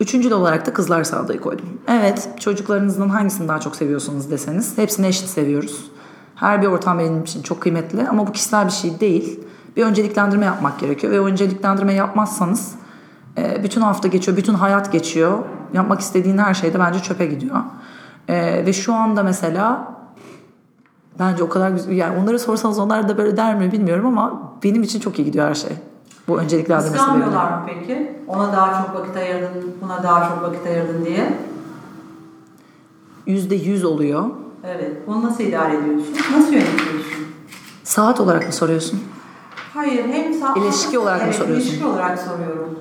Üçüncül 0.00 0.30
olarak 0.30 0.66
da 0.66 0.72
kızlar 0.72 1.04
sağdayı 1.04 1.40
koydum. 1.40 1.66
Evet 1.88 2.28
çocuklarınızdan 2.40 3.08
hangisini 3.08 3.48
daha 3.48 3.60
çok 3.60 3.76
seviyorsunuz 3.76 4.30
deseniz 4.30 4.78
hepsini 4.78 5.06
eşit 5.06 5.28
seviyoruz. 5.28 5.90
Her 6.34 6.62
bir 6.62 6.66
ortam 6.66 6.98
benim 6.98 7.22
için 7.22 7.42
çok 7.42 7.60
kıymetli 7.60 8.08
ama 8.08 8.26
bu 8.26 8.32
kişisel 8.32 8.66
bir 8.66 8.72
şey 8.72 9.00
değil 9.00 9.40
bir 9.76 9.84
önceliklendirme 9.84 10.46
yapmak 10.46 10.78
gerekiyor. 10.78 11.12
Ve 11.12 11.20
önceliklendirme 11.20 11.94
yapmazsanız 11.94 12.74
e, 13.38 13.64
bütün 13.64 13.80
hafta 13.80 14.08
geçiyor, 14.08 14.36
bütün 14.36 14.54
hayat 14.54 14.92
geçiyor. 14.92 15.38
Yapmak 15.72 16.00
istediğin 16.00 16.38
her 16.38 16.54
şey 16.54 16.74
de 16.74 16.78
bence 16.78 17.00
çöpe 17.00 17.26
gidiyor. 17.26 17.60
E, 18.28 18.66
ve 18.66 18.72
şu 18.72 18.94
anda 18.94 19.22
mesela 19.22 19.95
bence 21.18 21.44
o 21.44 21.48
kadar 21.48 21.70
güzel 21.70 21.92
yani 21.92 22.18
onları 22.22 22.38
sorsanız 22.38 22.78
onlar 22.78 23.08
da 23.08 23.18
böyle 23.18 23.36
der 23.36 23.54
mi 23.54 23.72
bilmiyorum 23.72 24.06
ama 24.06 24.52
benim 24.64 24.82
için 24.82 25.00
çok 25.00 25.18
iyi 25.18 25.24
gidiyor 25.24 25.48
her 25.48 25.54
şey. 25.54 25.70
Bu 26.28 26.38
önceliklendirme 26.38 26.96
Kıskanmıyorlar 26.96 27.50
mı 27.50 27.62
peki? 27.66 28.16
Ona 28.28 28.52
daha 28.52 28.82
çok 28.82 28.94
vakit 28.94 29.16
ayırdın, 29.16 29.74
buna 29.82 30.02
daha 30.02 30.28
çok 30.28 30.42
vakit 30.42 30.66
ayırdın 30.66 31.04
diye. 31.04 31.38
Yüzde 33.26 33.54
yüz 33.54 33.84
oluyor. 33.84 34.24
Evet. 34.64 34.92
Bunu 35.06 35.24
nasıl 35.24 35.44
idare 35.44 35.76
ediyorsun? 35.76 36.14
Nasıl 36.36 36.52
yönetiyorsun? 36.52 37.26
Saat 37.84 38.20
olarak 38.20 38.46
mı 38.46 38.52
soruyorsun? 38.52 39.00
Hayır 39.74 40.04
hem 40.04 40.34
sağ 40.34 40.54
İlişki 40.56 40.98
olarak 40.98 41.22
evet, 41.24 41.34
mı 41.34 41.44
soruyorsun? 41.44 41.68
İlişki 41.68 41.86
olarak 41.86 42.18
soruyorum. 42.18 42.78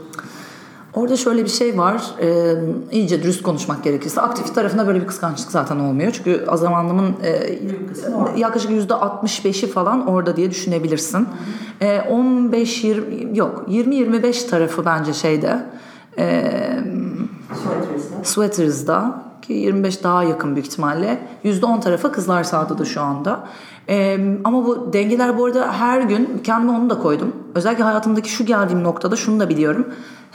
Orada 0.95 1.17
şöyle 1.17 1.43
bir 1.43 1.49
şey 1.49 1.77
var. 1.77 2.03
E, 2.21 2.55
iyice 2.91 3.23
dürüst 3.23 3.43
konuşmak 3.43 3.83
gerekirse. 3.83 4.21
Aktif 4.21 4.55
tarafında 4.55 4.87
böyle 4.87 5.01
bir 5.01 5.07
kıskançlık 5.07 5.51
zaten 5.51 5.79
olmuyor. 5.79 6.11
Çünkü 6.11 6.45
az 6.47 6.59
zamanlımın 6.59 7.15
e, 7.23 7.59
yaklaşık 8.37 8.71
yüzde 8.71 8.93
65'i 8.93 9.69
falan 9.69 10.07
orada 10.07 10.35
diye 10.35 10.51
düşünebilirsin. 10.51 11.27
E, 11.81 11.97
15-20 11.97 13.37
yok 13.37 13.65
20-25 13.69 14.49
tarafı 14.49 14.85
bence 14.85 15.13
şeyde. 15.13 15.65
E, 16.17 16.51
Sweaters'da. 17.53 18.23
Sweaters'da 18.23 19.25
ki 19.41 19.53
25 19.53 20.03
daha 20.03 20.23
yakın 20.23 20.55
büyük 20.55 20.67
ihtimalle. 20.67 21.19
%10 21.43 21.81
tarafı 21.81 22.11
kızlar 22.11 22.43
sahada 22.43 22.77
da 22.77 22.85
şu 22.85 23.01
anda. 23.01 23.47
Ee, 23.89 24.19
ama 24.43 24.65
bu 24.65 24.93
dengeler 24.93 25.37
bu 25.37 25.45
arada 25.45 25.71
her 25.73 26.01
gün 26.01 26.41
kendime 26.43 26.71
onu 26.71 26.89
da 26.89 26.99
koydum. 26.99 27.33
Özellikle 27.55 27.83
hayatımdaki 27.83 28.29
şu 28.29 28.45
geldiğim 28.45 28.83
noktada 28.83 29.15
şunu 29.15 29.39
da 29.39 29.49
biliyorum. 29.49 29.87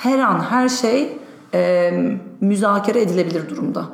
Her 0.02 0.19
an 0.19 0.40
her 0.40 0.69
şey 0.69 1.19
e, 1.54 1.92
müzakere 2.40 3.00
edilebilir 3.00 3.49
durumda. 3.49 3.85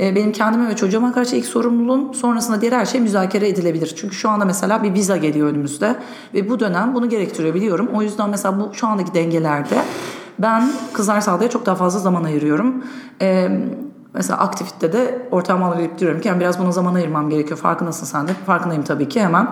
E, 0.00 0.16
benim 0.16 0.32
kendime 0.32 0.68
ve 0.68 0.76
çocuğuma 0.76 1.12
karşı 1.12 1.36
ilk 1.36 1.46
sorumluluğum 1.46 2.14
sonrasında 2.14 2.60
diğer 2.60 2.72
her 2.72 2.86
şey 2.86 3.00
müzakere 3.00 3.48
edilebilir. 3.48 3.94
Çünkü 3.96 4.14
şu 4.14 4.30
anda 4.30 4.44
mesela 4.44 4.82
bir 4.82 4.94
viza 4.94 5.16
geliyor 5.16 5.48
önümüzde 5.48 5.96
ve 6.34 6.50
bu 6.50 6.60
dönem 6.60 6.94
bunu 6.94 7.08
gerektiriyor 7.08 7.54
biliyorum. 7.54 7.88
O 7.94 8.02
yüzden 8.02 8.30
mesela 8.30 8.60
bu 8.60 8.74
şu 8.74 8.86
andaki 8.86 9.14
dengelerde 9.14 9.82
ben 10.38 10.72
kızlar 10.92 11.20
sahada 11.20 11.50
çok 11.50 11.66
daha 11.66 11.74
fazla 11.74 11.98
zaman 11.98 12.24
ayırıyorum. 12.24 12.84
Eee 13.20 13.50
Mesela 14.14 14.38
aktivite 14.38 14.92
de 14.92 15.28
ortağıma 15.30 15.78
verip 15.78 15.98
diyorum 15.98 16.20
ki 16.20 16.28
yani 16.28 16.40
biraz 16.40 16.58
buna 16.58 16.72
zaman 16.72 16.94
ayırmam 16.94 17.30
gerekiyor. 17.30 17.58
Farkındasın 17.58 18.06
sen 18.06 18.28
de. 18.28 18.34
Farkındayım 18.46 18.84
tabii 18.84 19.08
ki 19.08 19.22
hemen. 19.22 19.48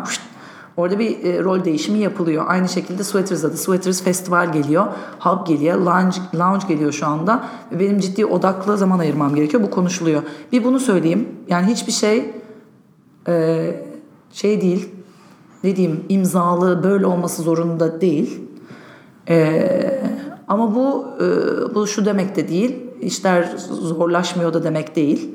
Orada 0.81 0.99
bir 0.99 1.25
e, 1.25 1.45
rol 1.45 1.65
değişimi 1.65 1.99
yapılıyor. 1.99 2.45
Aynı 2.49 2.69
şekilde 2.69 3.05
Sweaters'da 3.05 3.53
da 3.53 3.57
Sweaters 3.57 4.03
Festival 4.03 4.53
geliyor. 4.53 4.87
Hub 5.19 5.47
geliyor. 5.47 5.79
Lounge, 5.79 6.17
lounge 6.35 6.67
geliyor 6.69 6.93
şu 6.93 7.07
anda. 7.07 7.45
Benim 7.73 7.99
ciddi 7.99 8.27
odaklı 8.27 8.79
zaman 8.79 8.99
ayırmam 8.99 9.35
gerekiyor. 9.35 9.63
Bu 9.63 9.71
konuşuluyor. 9.71 10.23
Bir 10.53 10.65
bunu 10.65 10.81
söyleyeyim. 10.81 11.29
Yani 11.49 11.67
hiçbir 11.67 11.93
şey 11.93 12.31
e, 13.29 13.67
şey 14.33 14.61
değil. 14.61 14.89
Ne 15.65 15.77
diyeyim 15.77 16.05
imzalı 16.09 16.83
böyle 16.83 17.07
olması 17.07 17.43
zorunda 17.43 18.01
değil. 18.01 18.41
E, 19.29 20.03
ama 20.49 20.75
bu 20.75 21.07
e, 21.21 21.25
bu 21.75 21.87
şu 21.87 22.05
demek 22.05 22.37
de 22.37 22.49
değil 22.49 22.77
işler 23.01 23.57
zorlaşmıyor 23.71 24.55
da 24.55 24.65
demek 24.65 24.97
değil. 24.97 25.35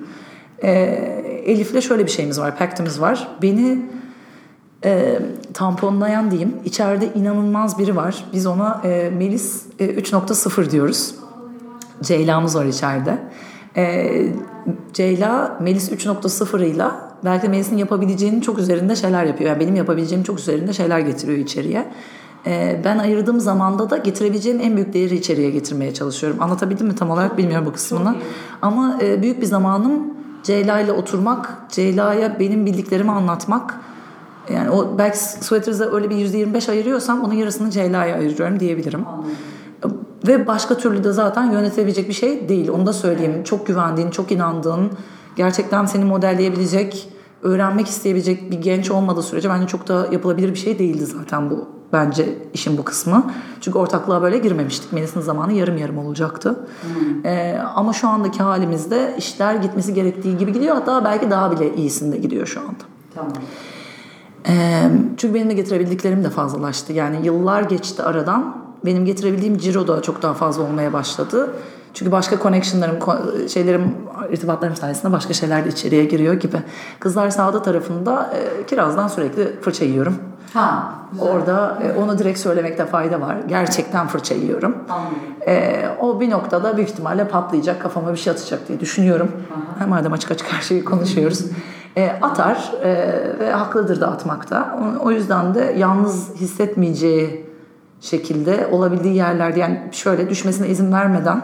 E, 0.64 0.72
Elif'le 1.46 1.82
şöyle 1.82 2.06
bir 2.06 2.12
şeyimiz 2.12 2.40
var, 2.40 2.58
paktimiz 2.58 3.02
var. 3.02 3.28
Beni 3.42 3.86
e, 4.86 5.20
tamponlayan 5.54 6.32
diyeyim. 6.32 6.56
İçeride 6.65 7.13
inanılmaz 7.13 7.80
biri 7.80 7.96
var. 7.96 8.25
Biz 8.34 8.46
ona 8.46 8.82
e, 8.84 9.10
Melis 9.10 9.65
e, 9.80 9.86
3.0 9.86 10.72
diyoruz. 10.72 11.15
Ceyla'mız 12.01 12.56
var 12.56 12.65
içeride. 12.65 13.18
E, 13.77 14.12
Ceyla 14.94 15.58
Melis 15.62 15.92
3.0 15.92 16.65
ile 16.65 16.86
belki 17.25 17.50
Melis'in 17.50 17.77
yapabileceğinin 17.77 18.42
çok 18.42 18.60
üzerinde 18.60 18.96
şeyler 18.96 19.25
yapıyor. 19.25 19.50
Yani 19.50 19.60
benim 19.60 19.75
yapabileceğim 19.75 20.24
çok 20.24 20.39
üzerinde 20.39 20.74
şeyler 20.74 21.00
getiriyor 21.00 21.38
içeriye. 21.38 21.92
Ee, 22.48 22.82
ben 22.84 22.98
ayırdığım 22.98 23.39
zamanda 23.39 23.89
da 23.89 23.98
getirebileceğim 23.98 24.60
en 24.60 24.75
büyük 24.75 24.94
değeri 24.94 25.15
içeriye 25.15 25.50
getirmeye 25.50 25.94
çalışıyorum. 25.94 26.42
Anlatabildim 26.42 26.88
mi 26.88 26.96
tam 26.96 27.10
olarak 27.10 27.38
bilmiyorum 27.38 27.65
bu 27.65 27.74
kısmını. 27.74 28.15
Ama 28.62 28.98
e, 29.01 29.22
büyük 29.22 29.42
bir 29.42 29.46
zamanım 29.46 30.13
Ceyla 30.44 30.80
ile 30.80 30.92
oturmak, 30.92 31.58
Ceyla'ya 31.72 32.39
benim 32.39 32.65
bildiklerimi 32.65 33.12
anlatmak. 33.12 33.80
Yani 34.54 34.70
o 34.70 34.98
belki 34.98 35.18
Sweaters'a 35.18 35.96
öyle 35.96 36.10
bir 36.10 36.16
%25 36.16 36.72
ayırıyorsam 36.72 37.24
onun 37.24 37.34
yarısını 37.34 37.72
Ceyla'ya 37.72 38.16
ayırıyorum 38.16 38.60
diyebilirim. 38.60 39.08
Anladım. 39.08 39.32
Ve 40.28 40.48
başka 40.48 40.78
türlü 40.78 41.04
de 41.04 41.12
zaten 41.12 41.52
yönetebilecek 41.52 42.08
bir 42.08 42.14
şey 42.14 42.50
değil. 42.50 42.70
Onu 42.70 42.86
da 42.86 42.94
söyleyeyim. 42.94 43.44
Çok 43.44 43.68
güvendiğin, 43.68 44.10
çok 44.10 44.32
inandığın, 44.32 44.92
gerçekten 45.36 45.86
seni 45.86 46.06
modelleyebilecek, 46.06 47.10
öğrenmek 47.44 47.88
isteyebilecek 47.88 48.52
bir 48.52 48.62
genç 48.62 48.92
olmadığı 48.92 49.24
sürece 49.24 49.50
bence 49.50 49.68
çok 49.68 49.88
da 49.88 50.08
yapılabilir 50.12 50.50
bir 50.50 50.60
şey 50.60 50.80
değildi 50.80 51.06
zaten 51.06 51.50
bu 51.50 51.68
bence 51.94 52.38
işin 52.54 52.78
bu 52.78 52.84
kısmı. 52.84 53.32
Çünkü 53.62 53.78
ortaklığa 53.78 54.22
böyle 54.22 54.38
girmemiştik. 54.38 54.94
Melis'in 54.94 55.22
zamanı 55.22 55.54
yarım 55.54 55.78
yarım 55.78 55.98
olacaktı. 55.98 56.60
Hmm. 56.82 57.25
Ee, 57.25 57.60
ama 57.75 57.94
şu 57.94 58.08
andaki 58.08 58.44
halimizde 58.44 59.16
işler 59.18 59.56
gitmesi 59.56 59.94
gerektiği 59.94 60.38
gibi 60.38 60.54
gidiyor. 60.54 60.75
Hatta 60.75 61.06
belki 61.06 61.32
daha 61.32 61.52
bile 61.52 61.75
iyisinde 61.75 62.18
gidiyor 62.18 62.48
şu 62.48 62.60
anda. 62.60 62.84
Tamam. 63.16 63.32
Çünkü 65.18 65.34
benim 65.34 65.50
de 65.50 65.54
getirebildiklerim 65.54 66.24
de 66.24 66.30
fazlalaştı. 66.30 66.94
Yani 66.94 67.25
yıllar 67.25 67.62
geçti 67.62 68.04
aradan. 68.04 68.66
Benim 68.86 69.06
getirebildiğim 69.06 69.58
ciro 69.58 69.88
da 69.88 70.02
çok 70.02 70.22
daha 70.22 70.34
fazla 70.34 70.64
olmaya 70.64 70.94
başladı. 70.94 71.54
Çünkü 71.94 72.12
başka 72.12 72.40
connectionlarım, 72.40 72.98
şeylerim, 73.50 73.96
irtibatlarım 74.32 74.75
sayesinde 74.75 75.12
başka 75.12 75.34
şeyler 75.34 75.66
de 75.66 75.70
içeriye 75.70 76.06
giriyor 76.06 76.34
gibi. 76.34 76.58
Kızlar 77.00 77.30
sağda 77.30 77.62
tarafında 77.62 78.34
e, 78.34 78.66
kirazdan 78.66 79.08
sürekli 79.08 79.62
fırça 79.62 79.86
yiyorum. 79.86 80.16
Ha, 80.54 80.94
Orada 81.20 81.80
e, 81.84 82.00
onu 82.00 82.18
direkt 82.20 82.40
söylemekte 82.40 82.86
fayda 82.86 83.22
var. 83.22 83.38
Gerçekten 83.48 84.08
fırça 84.08 84.36
yiyorum. 84.36 84.75
E, 85.48 85.86
o 86.00 86.20
bir 86.20 86.30
noktada 86.30 86.78
büyük 86.78 86.90
ihtimalle 86.90 87.28
patlayacak, 87.28 87.82
kafama 87.82 88.12
bir 88.12 88.18
şey 88.18 88.34
atacak 88.34 88.68
diye 88.68 88.80
düşünüyorum. 88.80 89.32
Aha. 89.80 89.88
Madem 89.88 90.14
açık 90.14 90.32
açık 90.32 90.54
her 90.54 90.62
şeyi 90.62 90.86
konuşuyoruz. 90.86 91.42
e, 91.98 92.12
atar 92.22 92.72
e, 92.84 93.40
ve 93.40 93.52
haklıdır 93.52 94.02
da 94.02 94.08
atmakta. 94.08 94.80
O, 95.02 95.12
yüzden 95.12 95.56
de 95.56 95.75
yalnız 95.78 96.36
hissetmeyeceği 96.36 97.46
şekilde 98.02 98.68
olabildiği 98.68 99.16
yerlerde 99.16 99.60
yani 99.60 99.82
şöyle 99.92 100.30
düşmesine 100.30 100.68
izin 100.68 100.92
vermeden 100.92 101.42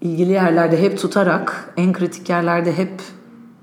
ilgili 0.00 0.32
yerlerde 0.32 0.82
hep 0.82 0.98
tutarak 0.98 1.72
en 1.76 1.92
kritik 1.92 2.28
yerlerde 2.28 2.78
hep 2.78 3.02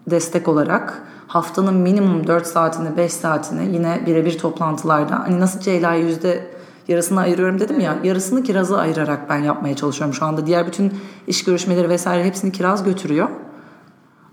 destek 0.08 0.48
olarak 0.48 1.04
haftanın 1.28 1.76
minimum 1.76 2.28
4 2.28 2.48
saatini 2.48 2.98
5 2.98 3.14
saatini 3.14 3.76
yine 3.76 4.04
birebir 4.06 4.38
toplantılarda 4.38 5.20
hani 5.20 5.40
nasıl 5.40 5.60
Ceyla'ya 5.60 6.00
yüzde 6.00 6.48
yarısını 6.88 7.20
ayırıyorum 7.20 7.60
dedim 7.60 7.80
ya 7.80 7.96
yarısını 8.04 8.44
kiraza 8.44 8.78
ayırarak 8.78 9.30
ben 9.30 9.38
yapmaya 9.38 9.76
çalışıyorum 9.76 10.14
şu 10.14 10.26
anda. 10.26 10.46
Diğer 10.46 10.68
bütün 10.68 10.94
iş 11.28 11.44
görüşmeleri 11.44 11.90
vesaire 11.90 12.24
hepsini 12.24 12.52
kiraz 12.52 12.84
götürüyor. 12.84 13.30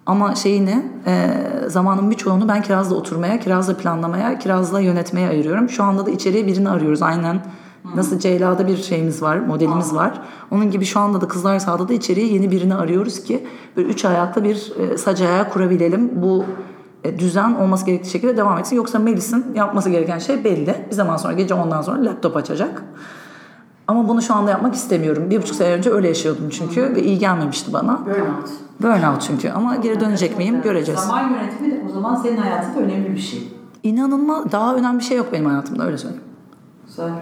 Ama 0.06 0.34
şeyini 0.34 0.82
e, 1.06 1.30
zamanın 1.66 2.10
birçoğunu 2.10 2.48
ben 2.48 2.62
kirazla 2.62 2.96
oturmaya, 2.96 3.40
kirazla 3.40 3.76
planlamaya, 3.76 4.38
kirazla 4.38 4.80
yönetmeye 4.80 5.28
ayırıyorum. 5.28 5.68
Şu 5.68 5.84
anda 5.84 6.06
da 6.06 6.10
içeriye 6.10 6.46
birini 6.46 6.68
arıyoruz 6.68 7.02
aynen. 7.02 7.42
Nasıl 7.94 8.18
Ceyla'da 8.18 8.66
bir 8.68 8.76
şeyimiz 8.76 9.22
var, 9.22 9.36
modelimiz 9.36 9.94
var. 9.94 10.22
Onun 10.50 10.70
gibi 10.70 10.84
şu 10.84 11.00
anda 11.00 11.20
da 11.20 11.28
Kızlar 11.28 11.58
Sağ'da 11.58 11.88
da 11.88 11.92
içeriye 11.92 12.26
yeni 12.26 12.50
birini 12.50 12.74
arıyoruz 12.74 13.24
ki 13.24 13.46
böyle 13.76 13.88
üç 13.88 14.04
ayaklı 14.04 14.44
bir 14.44 14.72
e, 14.78 14.98
sac 14.98 15.20
ayağı 15.20 15.48
kurabilelim. 15.48 16.22
Bu 16.22 16.44
e, 17.04 17.18
düzen 17.18 17.54
olması 17.54 17.86
gerektiği 17.86 18.10
şekilde 18.10 18.36
devam 18.36 18.58
etsin. 18.58 18.76
Yoksa 18.76 18.98
Melis'in 18.98 19.46
yapması 19.54 19.90
gereken 19.90 20.18
şey 20.18 20.44
belli. 20.44 20.86
Bir 20.90 20.94
zaman 20.94 21.16
sonra 21.16 21.32
gece 21.32 21.54
ondan 21.54 21.82
sonra 21.82 22.04
laptop 22.04 22.36
açacak. 22.36 22.82
Ama 23.88 24.08
bunu 24.08 24.22
şu 24.22 24.34
anda 24.34 24.50
yapmak 24.50 24.74
istemiyorum. 24.74 25.30
Bir 25.30 25.42
buçuk 25.42 25.56
sene 25.56 25.72
önce 25.72 25.90
öyle 25.90 26.08
yaşıyordum 26.08 26.48
çünkü 26.50 26.94
ve 26.94 27.02
iyi 27.02 27.18
gelmemişti 27.18 27.72
bana. 27.72 28.00
Burnout. 28.06 28.50
Burnout 28.82 29.22
çünkü 29.22 29.50
ama 29.50 29.76
geri 29.76 30.00
dönecek 30.00 30.38
miyim 30.38 30.62
göreceğiz. 30.62 31.00
Zaman 31.00 31.30
yönetimi 31.30 31.70
de 31.70 31.82
o 31.88 31.92
zaman 31.92 32.16
senin 32.16 32.36
hayatında 32.36 32.84
önemli 32.84 33.12
bir 33.14 33.20
şey. 33.20 33.48
İnanılmaz 33.82 34.52
daha 34.52 34.74
önemli 34.74 34.98
bir 34.98 35.04
şey 35.04 35.16
yok 35.16 35.26
benim 35.32 35.46
hayatımda 35.46 35.86
öyle 35.86 35.98
söyleyeyim. 35.98 36.24
Güzel. 36.86 37.12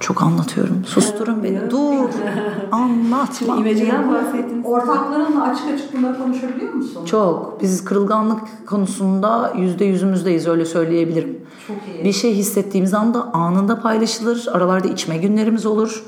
Çok 0.00 0.22
anlatıyorum. 0.22 0.84
Susturun 0.84 1.42
beni. 1.42 1.70
Dur. 1.70 2.08
Anlatma. 2.72 3.56
İmeceden 3.56 4.12
bahsettiniz. 4.12 4.66
Ortaklarınla 4.66 5.42
açık 5.42 5.66
açık 5.74 5.96
bunları 5.98 6.18
konuşabiliyor 6.18 6.72
musun? 6.72 7.04
Çok. 7.04 7.62
Biz 7.62 7.84
kırılganlık 7.84 8.40
konusunda 8.66 9.52
yüzde 9.56 9.84
yüzümüzdeyiz 9.84 10.46
öyle 10.46 10.64
söyleyebilirim. 10.64 11.45
Çok. 11.66 12.04
Bir 12.04 12.12
şey 12.12 12.34
hissettiğimiz 12.34 12.94
anda 12.94 13.22
anında 13.22 13.80
paylaşılır. 13.80 14.48
Aralarda 14.52 14.88
içme 14.88 15.16
günlerimiz 15.16 15.66
olur. 15.66 16.04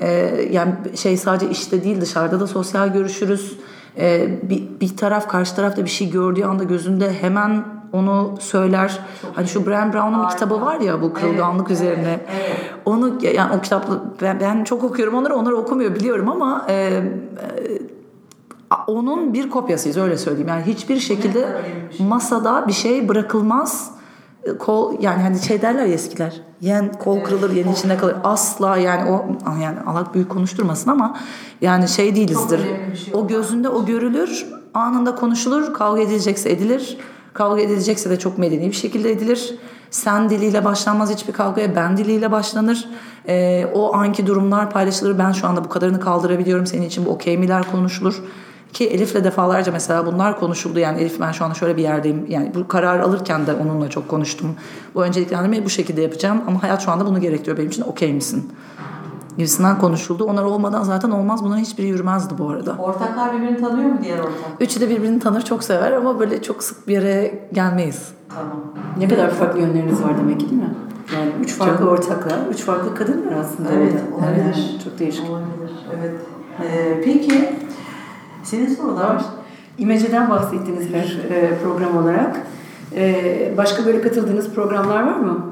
Ee, 0.00 0.08
yani 0.52 0.74
şey 0.96 1.16
sadece 1.16 1.50
işte 1.50 1.84
değil 1.84 2.00
dışarıda 2.00 2.40
da 2.40 2.46
sosyal 2.46 2.92
görüşürüz. 2.92 3.58
Ee, 3.98 4.38
bir, 4.42 4.80
bir 4.80 4.96
taraf 4.96 5.28
karşı 5.28 5.56
tarafta 5.56 5.84
bir 5.84 5.90
şey 5.90 6.10
gördüğü 6.10 6.44
anda 6.44 6.64
gözünde 6.64 7.12
hemen 7.12 7.64
onu 7.92 8.34
söyler. 8.40 8.98
hani 9.34 9.48
şu 9.48 9.66
Brian 9.66 9.92
Brown'un 9.92 10.24
bir 10.24 10.30
kitabı 10.30 10.60
var 10.60 10.80
ya 10.80 11.02
bu 11.02 11.12
kırılganlık 11.12 11.70
üzerine. 11.70 12.20
Onu 12.84 13.18
yani 13.22 13.56
o 13.58 13.60
kitapla 13.60 14.00
ben, 14.22 14.40
ben 14.40 14.64
çok 14.64 14.84
okuyorum 14.84 15.14
onları 15.14 15.36
onları 15.36 15.56
okumuyor 15.56 15.94
biliyorum 15.94 16.28
ama 16.28 16.66
e, 16.68 16.74
e, 16.74 17.02
onun 18.86 19.34
bir 19.34 19.50
kopyasıyız 19.50 19.96
öyle 19.96 20.16
söyleyeyim. 20.16 20.48
Yani 20.48 20.62
hiçbir 20.62 21.00
şekilde 21.00 21.48
masada 21.98 22.68
bir 22.68 22.72
şey 22.72 23.08
bırakılmaz. 23.08 23.99
Kol 24.58 24.94
yani 25.00 25.22
hani 25.22 25.42
şey 25.42 25.62
derler 25.62 25.86
ya 25.86 25.94
eskiler. 25.94 26.40
Yen 26.60 26.92
kol 26.92 27.20
kırılır, 27.20 27.50
yen 27.50 27.72
içinde 27.72 27.96
kalır. 27.96 28.16
Asla 28.24 28.76
yani 28.76 29.10
o 29.10 29.26
ah, 29.46 29.60
yani 29.62 29.78
Allah 29.86 30.06
büyük 30.14 30.30
konuşturmasın 30.30 30.90
ama 30.90 31.16
yani 31.60 31.88
şey 31.88 32.16
değilizdir. 32.16 32.60
şey 33.04 33.14
o 33.14 33.26
gözünde 33.26 33.68
o 33.68 33.86
görülür, 33.86 34.46
anında 34.74 35.14
konuşulur, 35.14 35.74
kavga 35.74 36.00
edilecekse 36.00 36.50
edilir. 36.50 36.98
Kavga 37.32 37.60
edilecekse 37.60 38.10
de 38.10 38.18
çok 38.18 38.38
medeni 38.38 38.66
bir 38.66 38.72
şekilde 38.72 39.10
edilir. 39.10 39.54
Sen 39.90 40.30
diliyle 40.30 40.64
başlanmaz 40.64 41.10
hiçbir 41.10 41.32
kavgaya, 41.32 41.76
ben 41.76 41.96
diliyle 41.96 42.32
başlanır. 42.32 42.88
Ee, 43.28 43.66
o 43.74 43.94
anki 43.94 44.26
durumlar 44.26 44.70
paylaşılır. 44.70 45.18
Ben 45.18 45.32
şu 45.32 45.46
anda 45.46 45.64
bu 45.64 45.68
kadarını 45.68 46.00
kaldırabiliyorum. 46.00 46.66
Senin 46.66 46.86
için 46.86 47.06
bu 47.06 47.10
okey 47.10 47.38
miler 47.38 47.70
konuşulur. 47.72 48.22
Ki 48.72 48.86
Elif'le 48.86 49.24
defalarca 49.24 49.72
mesela 49.72 50.06
bunlar 50.06 50.40
konuşuldu. 50.40 50.78
Yani 50.78 51.00
Elif 51.00 51.20
ben 51.20 51.32
şu 51.32 51.44
anda 51.44 51.54
şöyle 51.54 51.76
bir 51.76 51.82
yerdeyim. 51.82 52.26
Yani 52.28 52.52
bu 52.54 52.68
karar 52.68 53.00
alırken 53.00 53.46
de 53.46 53.54
onunla 53.54 53.90
çok 53.90 54.08
konuştum. 54.08 54.54
Bu 54.94 55.02
önceliklendirmeyi 55.04 55.64
bu 55.64 55.70
şekilde 55.70 56.02
yapacağım. 56.02 56.40
Ama 56.46 56.62
hayat 56.62 56.82
şu 56.84 56.90
anda 56.90 57.06
bunu 57.06 57.20
gerektiriyor 57.20 57.56
benim 57.56 57.68
için. 57.68 57.82
Okey 57.82 58.12
misin? 58.12 58.52
Gibisinden 59.36 59.78
konuşuldu. 59.78 60.24
Onlar 60.24 60.44
olmadan 60.44 60.82
zaten 60.82 61.10
olmaz. 61.10 61.44
Bunların 61.44 61.60
hiçbiri 61.60 61.86
yürümezdi 61.86 62.34
bu 62.38 62.50
arada. 62.50 62.76
Ortaklar 62.78 63.32
birbirini 63.36 63.60
tanıyor 63.60 63.90
mu 63.90 63.98
diğer 64.02 64.18
ortak? 64.18 64.32
Üçü 64.60 64.80
de 64.80 64.88
birbirini 64.88 65.20
tanır, 65.20 65.42
çok 65.42 65.64
sever 65.64 65.92
ama 65.92 66.20
böyle 66.20 66.42
çok 66.42 66.62
sık 66.62 66.88
bir 66.88 66.92
yere 66.92 67.48
gelmeyiz. 67.52 68.08
Tamam. 68.28 68.60
Ne 68.98 69.08
kadar 69.08 69.30
farklı 69.30 69.60
yönleriniz 69.60 70.02
var 70.02 70.18
demek 70.18 70.40
ki 70.40 70.50
değil 70.50 70.62
mi? 70.62 70.74
Yani 71.16 71.30
üç 71.44 71.54
farklı 71.54 71.90
ortaklar, 71.90 72.38
üç 72.50 72.60
farklı 72.62 72.94
kadın 72.94 73.26
var 73.26 73.32
aslında 73.32 73.68
Evet, 73.72 73.92
orada. 74.14 74.26
olabilir. 74.26 74.44
Evet, 74.44 74.84
çok 74.84 74.98
değişik. 74.98 75.30
Olabilir. 75.30 75.70
Evet. 76.00 76.14
Ee, 76.62 77.00
peki 77.04 77.54
senin 78.42 78.74
sorular 78.74 79.14
Var. 79.14 79.24
İmece'den 79.78 80.30
bahsettiniz 80.30 80.88
her 80.92 81.34
e, 81.36 81.58
program 81.62 81.96
olarak. 81.96 82.40
E, 82.94 83.54
başka 83.56 83.86
böyle 83.86 84.00
katıldığınız 84.00 84.54
programlar 84.54 85.06
var 85.06 85.16
mı? 85.16 85.50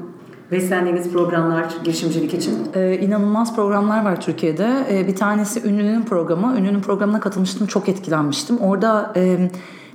Beslendiğiniz 0.51 1.11
programlar 1.11 1.65
girişimcilik 1.83 2.33
için. 2.33 2.67
Ee, 2.75 2.97
inanılmaz 2.97 3.55
programlar 3.55 4.05
var 4.05 4.21
Türkiye'de. 4.21 4.85
Ee, 4.91 5.07
bir 5.07 5.15
tanesi 5.15 5.67
Ünlü'nün 5.67 6.01
programı. 6.01 6.57
Ünlü'nün 6.57 6.81
programına 6.81 7.19
katılmıştım, 7.19 7.67
çok 7.67 7.89
etkilenmiştim. 7.89 8.57
Orada 8.57 9.13
e, 9.15 9.49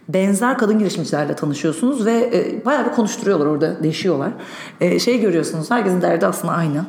benzer 0.09 0.59
kadın 0.59 0.79
girişimcilerle 0.79 1.37
tanışıyorsunuz 1.37 2.07
ve 2.07 2.13
e, 2.13 2.65
bayağı 2.65 2.87
bir 2.87 2.93
konuşturuyorlar 2.93 3.47
orada, 3.47 3.83
değişiyorlar. 3.83 4.33
E, 4.81 4.99
şey 4.99 5.21
görüyorsunuz, 5.21 5.71
herkesin 5.71 6.03
derdi 6.03 6.27
aslında 6.27 6.53
aynı. 6.53 6.85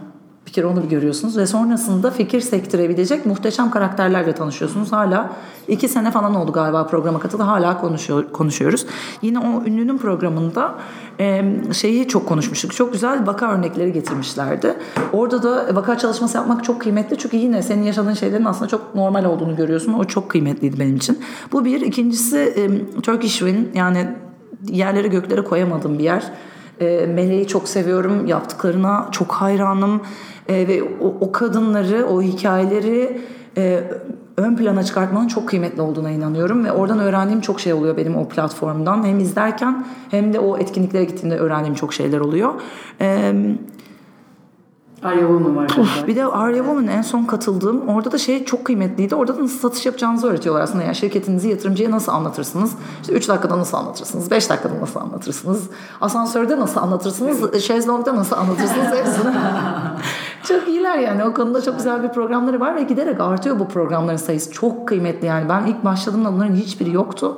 Bir 0.47 0.51
kere 0.51 0.65
onu 0.65 0.89
görüyorsunuz 0.89 1.37
ve 1.37 1.47
sonrasında 1.47 2.11
fikir 2.11 2.41
sektirebilecek 2.41 3.25
muhteşem 3.25 3.71
karakterlerle 3.71 4.33
tanışıyorsunuz. 4.33 4.91
Hala 4.91 5.33
iki 5.67 5.87
sene 5.87 6.11
falan 6.11 6.35
oldu 6.35 6.51
galiba 6.51 6.87
programa 6.87 7.19
katıldı. 7.19 7.43
Hala 7.43 7.81
konuşuyor, 7.81 8.31
konuşuyoruz. 8.31 8.85
Yine 9.21 9.39
o 9.39 9.63
ünlünün 9.65 9.97
programında 9.97 10.75
e, 11.19 11.43
şeyi 11.73 12.07
çok 12.07 12.27
konuşmuştuk. 12.27 12.73
Çok 12.73 12.93
güzel 12.93 13.27
vaka 13.27 13.51
örnekleri 13.51 13.93
getirmişlerdi. 13.93 14.75
Orada 15.13 15.43
da 15.43 15.75
vaka 15.75 15.97
çalışması 15.97 16.37
yapmak 16.37 16.63
çok 16.63 16.81
kıymetli. 16.81 17.17
Çünkü 17.17 17.37
yine 17.37 17.61
senin 17.61 17.83
yaşadığın 17.83 18.13
şeylerin 18.13 18.45
aslında 18.45 18.67
çok 18.67 18.95
normal 18.95 19.25
olduğunu 19.25 19.55
görüyorsun. 19.55 19.93
O 19.93 20.03
çok 20.03 20.29
kıymetliydi 20.29 20.79
benim 20.79 20.95
için. 20.95 21.19
Bu 21.51 21.65
bir. 21.65 21.81
İkincisi 21.81 22.37
e, 22.37 23.01
Turkish 23.01 23.37
Win 23.37 23.71
yani 23.73 24.07
yerlere 24.67 25.07
göklere 25.07 25.43
koyamadığım 25.43 25.99
bir 25.99 26.03
yer. 26.03 26.23
E, 26.79 27.05
Meleği 27.05 27.47
çok 27.47 27.69
seviyorum. 27.69 28.25
Yaptıklarına 28.25 29.07
çok 29.11 29.31
hayranım. 29.31 30.01
E, 30.49 30.67
ve 30.67 30.83
o, 30.83 31.15
o 31.21 31.31
kadınları, 31.31 32.05
o 32.05 32.21
hikayeleri 32.21 33.21
e, 33.57 33.83
ön 34.37 34.55
plana 34.55 34.83
çıkartmanın 34.83 35.27
çok 35.27 35.49
kıymetli 35.49 35.81
olduğuna 35.81 36.11
inanıyorum. 36.11 36.65
Ve 36.65 36.71
oradan 36.71 36.99
öğrendiğim 36.99 37.41
çok 37.41 37.59
şey 37.59 37.73
oluyor 37.73 37.97
benim 37.97 38.15
o 38.15 38.27
platformdan. 38.27 39.03
Hem 39.03 39.19
izlerken 39.19 39.85
hem 40.11 40.33
de 40.33 40.39
o 40.39 40.57
etkinliklere 40.57 41.03
gittiğimde 41.03 41.37
öğrendiğim 41.37 41.75
çok 41.75 41.93
şeyler 41.93 42.19
oluyor. 42.19 42.53
E, 43.01 43.33
Arya 45.03 45.19
Woman 45.27 45.55
var. 45.55 45.67
galiba. 45.67 46.07
bir 46.07 46.15
de 46.15 46.25
Arya 46.25 46.57
Woman 46.57 46.87
en 46.87 47.01
son 47.01 47.25
katıldığım 47.25 47.87
orada 47.87 48.11
da 48.11 48.17
şey 48.17 48.45
çok 48.45 48.65
kıymetliydi. 48.65 49.15
Orada 49.15 49.37
da 49.37 49.43
nasıl 49.43 49.59
satış 49.59 49.85
yapacağınızı 49.85 50.27
öğretiyorlar 50.27 50.61
aslında. 50.61 50.83
Yani 50.83 50.95
şirketinizi 50.95 51.49
yatırımcıya 51.49 51.91
nasıl 51.91 52.11
anlatırsınız? 52.11 52.71
İşte 53.01 53.13
3 53.13 53.29
dakikada 53.29 53.57
nasıl 53.57 53.77
anlatırsınız? 53.77 54.31
5 54.31 54.49
dakikada 54.49 54.81
nasıl 54.81 54.99
anlatırsınız? 54.99 55.69
Asansörde 56.01 56.59
nasıl 56.59 56.79
anlatırsınız? 56.81 57.61
Şezlong'da 57.63 58.15
nasıl 58.15 58.35
anlatırsınız? 58.35 58.87
Hepsini. 58.97 59.33
çok 60.43 60.67
iyiler 60.67 60.97
yani. 60.97 61.23
O 61.25 61.33
konuda 61.33 61.61
çok 61.61 61.77
güzel 61.77 62.03
bir 62.03 62.09
programları 62.09 62.59
var 62.59 62.75
ve 62.75 62.83
giderek 62.83 63.21
artıyor 63.21 63.59
bu 63.59 63.67
programların 63.67 64.17
sayısı. 64.17 64.51
Çok 64.51 64.87
kıymetli 64.87 65.27
yani. 65.27 65.49
Ben 65.49 65.65
ilk 65.65 65.85
başladığımda 65.85 66.33
bunların 66.33 66.55
hiçbiri 66.55 66.91
yoktu. 66.91 67.37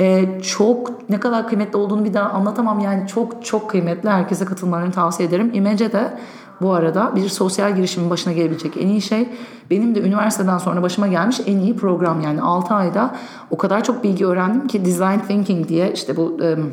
Ee, 0.00 0.40
çok 0.42 1.10
ne 1.10 1.20
kadar 1.20 1.48
kıymetli 1.48 1.76
olduğunu 1.76 2.04
bir 2.04 2.14
daha 2.14 2.28
anlatamam. 2.30 2.80
Yani 2.80 3.08
çok 3.08 3.44
çok 3.44 3.70
kıymetli. 3.70 4.10
Herkese 4.10 4.44
katılmalarını 4.44 4.92
tavsiye 4.92 5.28
ederim. 5.28 5.50
İmece 5.54 5.92
de 5.92 6.18
bu 6.62 6.72
arada 6.72 7.16
bir 7.16 7.28
sosyal 7.28 7.76
girişimin 7.76 8.10
başına 8.10 8.32
gelebilecek 8.32 8.76
en 8.76 8.88
iyi 8.88 9.02
şey 9.02 9.28
benim 9.70 9.94
de 9.94 10.02
üniversiteden 10.02 10.58
sonra 10.58 10.82
başıma 10.82 11.08
gelmiş 11.08 11.40
en 11.46 11.58
iyi 11.58 11.76
program 11.76 12.20
yani 12.20 12.42
6 12.42 12.74
ayda 12.74 13.14
o 13.50 13.58
kadar 13.58 13.84
çok 13.84 14.04
bilgi 14.04 14.26
öğrendim 14.26 14.66
ki 14.66 14.84
design 14.84 15.18
thinking 15.28 15.68
diye 15.68 15.92
işte 15.92 16.16
bu 16.16 16.22
um, 16.22 16.72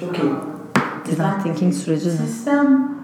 çok 0.00 0.18
iyi. 0.18 0.32
design 1.10 1.42
thinking 1.42 1.74
süreci 1.74 2.10
Sistem 2.10 2.98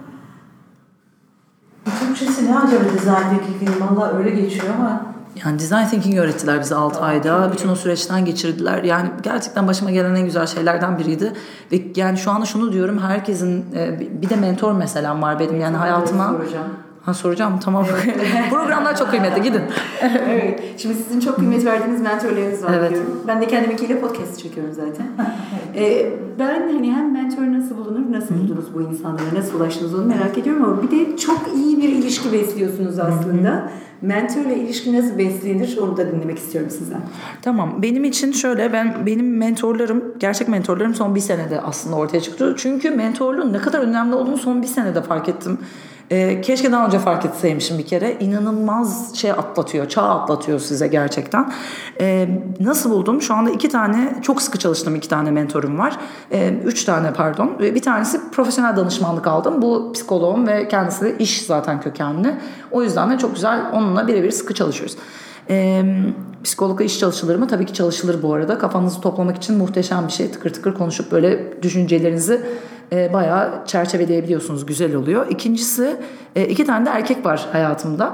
Türkçesi 1.85 2.51
ne 2.51 2.59
acaba 2.59 2.85
design 2.85 3.57
thinking? 3.59 3.81
Valla 3.81 4.13
öyle 4.13 4.31
geçiyor 4.31 4.67
ama 4.79 5.14
yani 5.45 5.59
design 5.59 5.87
thinking 5.87 6.19
öğrettiler 6.19 6.61
bize 6.61 6.75
6 6.75 7.01
ayda. 7.01 7.53
Bütün 7.53 7.69
o 7.69 7.75
süreçten 7.75 8.25
geçirdiler. 8.25 8.83
Yani 8.83 9.11
gerçekten 9.23 9.69
başıma 9.69 9.91
gelen 9.91 10.15
en 10.15 10.25
güzel 10.25 10.47
şeylerden 10.47 10.99
biriydi. 10.99 11.33
Ve 11.73 11.83
yani 11.97 12.19
şu 12.19 12.31
anda 12.31 12.47
şunu 12.47 12.73
diyorum 12.73 12.99
herkesin 12.99 13.65
e, 13.75 14.01
bir 14.23 14.31
de 14.31 14.37
mentor 14.37 14.73
meselem 14.73 15.23
var 15.23 15.39
benim 15.39 15.61
yani 15.61 15.77
hayatıma 15.77 16.29
Soracağım. 16.29 16.67
Ha 17.05 17.15
soracağım 17.15 17.61
tamam. 17.65 17.87
Programlar 18.51 18.97
çok 18.97 19.11
kıymetli 19.11 19.43
gidin. 19.43 19.63
evet. 20.31 20.61
Şimdi 20.77 20.95
sizin 20.95 21.21
çok 21.21 21.37
kıymet 21.37 21.65
verdiğiniz 21.65 22.01
mentorlarınız 22.01 22.65
var 22.65 22.71
Evet. 22.75 22.91
diyorum. 22.91 23.21
Ben 23.29 23.41
de 23.43 23.47
kendiminkiyle 23.47 24.01
podcast 24.01 24.39
çekiyorum 24.43 24.73
zaten. 24.75 25.07
Ee, 25.77 26.13
ben 26.39 26.73
hani 26.73 26.93
hem 26.93 27.13
mentor 27.13 27.43
nasıl 27.43 27.77
bulunur, 27.77 28.13
nasıl 28.13 28.35
buldunuz 28.35 28.75
bu 28.75 28.83
insanlara, 28.83 29.35
nasıl 29.35 29.61
ulaştınız 29.61 29.95
onu 29.95 30.05
merak 30.07 30.39
ediyorum 30.39 30.65
ama 30.65 30.83
bir 30.83 30.91
de 30.91 31.17
çok 31.17 31.41
iyi 31.57 31.77
bir 31.79 31.89
ilişki 31.89 32.33
besliyorsunuz 32.33 32.99
aslında. 32.99 33.71
Mentorla 34.03 34.53
ilişki 34.53 34.99
nasıl 34.99 35.19
beslenir 35.19 35.79
onu 35.83 35.97
da 35.97 36.13
dinlemek 36.13 36.39
istiyorum 36.39 36.71
sizden. 36.71 37.01
Tamam. 37.43 37.83
Benim 37.83 38.05
için 38.05 38.33
şöyle 38.33 38.73
ben 38.73 39.07
benim 39.07 39.39
mentorlarım, 39.39 40.05
gerçek 40.19 40.49
mentorlarım 40.49 40.95
son 40.95 41.15
bir 41.15 41.21
senede 41.21 41.61
aslında 41.61 41.97
ortaya 41.97 42.21
çıktı. 42.21 42.55
Çünkü 42.59 42.91
mentorluğun 42.91 43.53
ne 43.53 43.59
kadar 43.59 43.81
önemli 43.81 44.15
olduğunu 44.15 44.37
son 44.39 44.63
bir 44.63 44.67
senede 44.67 45.03
fark 45.03 45.29
ettim. 45.29 45.59
Ee, 46.11 46.41
keşke 46.41 46.73
daha 46.73 46.87
önce 46.87 46.99
fark 46.99 47.25
etseymişim 47.25 47.79
bir 47.79 47.87
kere. 47.87 48.17
İnanılmaz 48.21 49.15
şey 49.17 49.31
atlatıyor, 49.31 49.89
çağ 49.89 50.03
atlatıyor 50.03 50.59
size 50.59 50.87
gerçekten. 50.87 51.53
Ee, 52.01 52.29
nasıl 52.61 52.91
buldum? 52.91 53.23
Şu 53.23 53.35
anda 53.35 53.51
iki 53.51 53.69
tane, 53.69 54.19
çok 54.23 54.43
sıkı 54.43 54.59
çalıştığım 54.59 54.95
iki 54.95 55.09
tane 55.09 55.31
mentorum 55.31 55.79
var. 55.79 55.97
Ee, 56.33 56.55
üç 56.65 56.85
tane 56.85 57.13
pardon. 57.13 57.59
Bir 57.59 57.83
tanesi 57.83 58.31
profesyonel 58.31 58.77
danışmanlık 58.77 59.27
aldım. 59.27 59.63
Bu 59.63 59.93
psikoloğum 59.93 60.47
ve 60.47 60.69
kendisi 60.69 61.05
de 61.05 61.19
iş 61.19 61.43
zaten 61.43 61.81
kökenli. 61.81 62.35
O 62.71 62.83
yüzden 62.83 63.11
de 63.11 63.19
çok 63.19 63.35
güzel 63.35 63.61
onunla 63.73 64.09
birebir 64.09 64.31
sıkı 64.31 64.55
çalışıyoruz. 64.55 64.97
Ee, 65.51 65.83
psikologla 66.45 66.85
iş 66.85 66.99
çalışılır 66.99 67.37
mı? 67.37 67.49
Tabii 67.49 67.67
ki 67.67 67.73
çalışılır 67.75 68.23
bu 68.23 68.35
arada. 68.35 68.59
Kafanızı 68.59 69.01
toplamak 69.01 69.37
için 69.37 69.57
muhteşem 69.57 70.07
bir 70.07 70.13
şey. 70.13 70.31
Tıkır 70.31 70.53
tıkır 70.53 70.75
konuşup 70.75 71.13
böyle 71.13 71.63
düşüncelerinizi 71.63 72.41
e, 72.95 73.13
bayağı 73.13 73.63
çerçeveleyebiliyorsunuz. 73.67 74.67
Güzel 74.67 74.95
oluyor. 74.95 75.27
İkincisi 75.31 75.97
e, 76.37 76.45
iki 76.45 76.67
tane 76.67 76.87
de 76.87 76.91
erkek 76.91 77.27
var 77.27 77.49
hayatımda. 77.53 78.13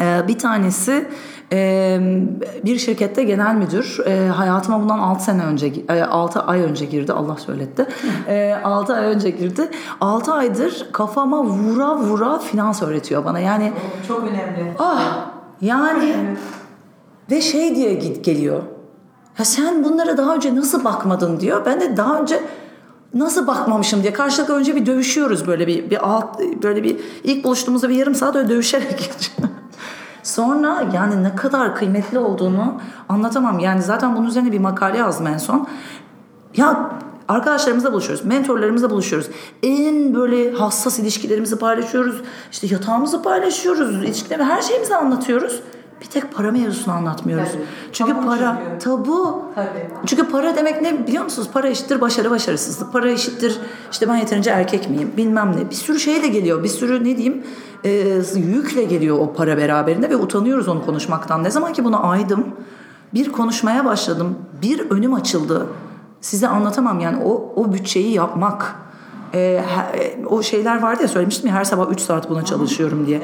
E, 0.00 0.28
bir 0.28 0.38
tanesi 0.38 1.08
e, 1.52 1.98
bir 2.64 2.78
şirkette 2.78 3.24
genel 3.24 3.54
müdür. 3.54 3.98
E, 4.06 4.28
hayatıma 4.28 4.80
bundan 4.80 4.98
6 4.98 5.24
sene 5.24 5.44
önce, 5.44 5.72
6 6.10 6.40
ay 6.40 6.62
önce 6.62 6.84
girdi. 6.84 7.12
Allah 7.12 7.36
söyletti. 7.36 7.86
E, 8.28 8.54
6 8.64 8.94
ay 8.94 9.04
önce 9.04 9.30
girdi. 9.30 9.68
6 10.00 10.32
aydır 10.32 10.86
kafama 10.92 11.44
vura 11.44 11.96
vura 11.96 12.38
finans 12.38 12.82
öğretiyor 12.82 13.24
bana. 13.24 13.38
Yani 13.38 13.72
Çok 14.08 14.20
önemli. 14.22 14.72
ah 14.78 15.26
yani 15.60 16.14
ve 17.30 17.40
şey 17.40 17.76
diye 17.76 17.94
geliyor. 17.94 18.62
Ya 19.38 19.44
sen 19.44 19.84
bunlara 19.84 20.16
daha 20.16 20.34
önce 20.34 20.56
nasıl 20.56 20.84
bakmadın 20.84 21.40
diyor. 21.40 21.62
Ben 21.66 21.80
de 21.80 21.96
daha 21.96 22.18
önce 22.20 22.40
nasıl 23.14 23.46
bakmamışım 23.46 24.02
diye 24.02 24.12
karşılıklı 24.12 24.54
önce 24.54 24.76
bir 24.76 24.86
dövüşüyoruz 24.86 25.46
böyle 25.46 25.66
bir 25.66 25.90
bir 25.90 26.08
alt 26.08 26.40
böyle 26.62 26.84
bir 26.84 26.96
ilk 27.24 27.44
buluştuğumuzda 27.44 27.88
bir 27.88 27.94
yarım 27.94 28.14
saat 28.14 28.36
öyle 28.36 28.48
dövüşerek 28.48 28.90
geçiyor. 28.90 29.48
Sonra 30.22 30.84
yani 30.94 31.22
ne 31.22 31.36
kadar 31.36 31.76
kıymetli 31.76 32.18
olduğunu 32.18 32.80
anlatamam. 33.08 33.58
Yani 33.58 33.82
zaten 33.82 34.16
bunun 34.16 34.26
üzerine 34.26 34.52
bir 34.52 34.58
makale 34.58 34.98
yazdım 34.98 35.26
en 35.26 35.38
son. 35.38 35.68
Ya 36.56 36.90
arkadaşlarımızla 37.28 37.92
buluşuyoruz, 37.92 38.24
mentorlarımızla 38.24 38.90
buluşuyoruz. 38.90 39.28
En 39.62 40.14
böyle 40.14 40.52
hassas 40.52 40.98
ilişkilerimizi 40.98 41.58
paylaşıyoruz. 41.58 42.22
İşte 42.52 42.66
yatağımızı 42.66 43.22
paylaşıyoruz, 43.22 43.96
ilişkilerimi, 43.96 44.44
her 44.44 44.62
şeyimizi 44.62 44.96
anlatıyoruz. 44.96 45.60
Bir 46.00 46.06
tek 46.06 46.34
para 46.34 46.52
mevzusunu 46.52 46.94
anlatmıyoruz. 46.94 47.52
Tabii. 47.52 47.62
Çünkü 47.92 48.12
Tabu 48.12 48.26
para 48.26 48.62
çünkü. 48.64 48.84
tabu. 48.84 49.42
Tabii. 49.54 49.90
Çünkü 50.06 50.30
para 50.30 50.56
demek 50.56 50.82
ne 50.82 51.06
biliyor 51.06 51.24
musunuz? 51.24 51.48
Para 51.52 51.68
eşittir 51.68 52.00
başarı 52.00 52.30
başarısızlık. 52.30 52.92
Para 52.92 53.10
eşittir 53.10 53.60
işte 53.92 54.08
ben 54.08 54.16
yeterince 54.16 54.50
erkek 54.50 54.90
miyim 54.90 55.12
bilmem 55.16 55.56
ne. 55.56 55.70
Bir 55.70 55.74
sürü 55.74 56.00
şey 56.00 56.22
de 56.22 56.28
geliyor. 56.28 56.62
Bir 56.62 56.68
sürü 56.68 57.00
ne 57.04 57.16
diyeyim 57.16 57.44
e, 57.84 57.90
yükle 58.36 58.84
geliyor 58.84 59.18
o 59.18 59.32
para 59.32 59.56
beraberinde 59.56 60.10
ve 60.10 60.16
utanıyoruz 60.16 60.68
onu 60.68 60.86
konuşmaktan. 60.86 61.44
Ne 61.44 61.50
zaman 61.50 61.72
ki 61.72 61.84
buna 61.84 61.98
aydım 62.00 62.46
bir 63.14 63.32
konuşmaya 63.32 63.84
başladım. 63.84 64.38
Bir 64.62 64.90
önüm 64.90 65.14
açıldı. 65.14 65.66
Size 66.20 66.48
anlatamam 66.48 67.00
yani 67.00 67.24
o, 67.24 67.52
o 67.56 67.72
bütçeyi 67.72 68.12
yapmak. 68.12 68.74
E, 69.34 69.62
he- 69.66 69.98
e, 70.02 70.26
o 70.26 70.42
şeyler 70.42 70.82
vardı 70.82 71.02
ya 71.02 71.08
söylemiştim 71.08 71.48
ya 71.48 71.54
her 71.54 71.64
sabah 71.64 71.90
3 71.90 72.00
saat 72.00 72.30
buna 72.30 72.44
çalışıyorum 72.44 73.06
diye. 73.06 73.20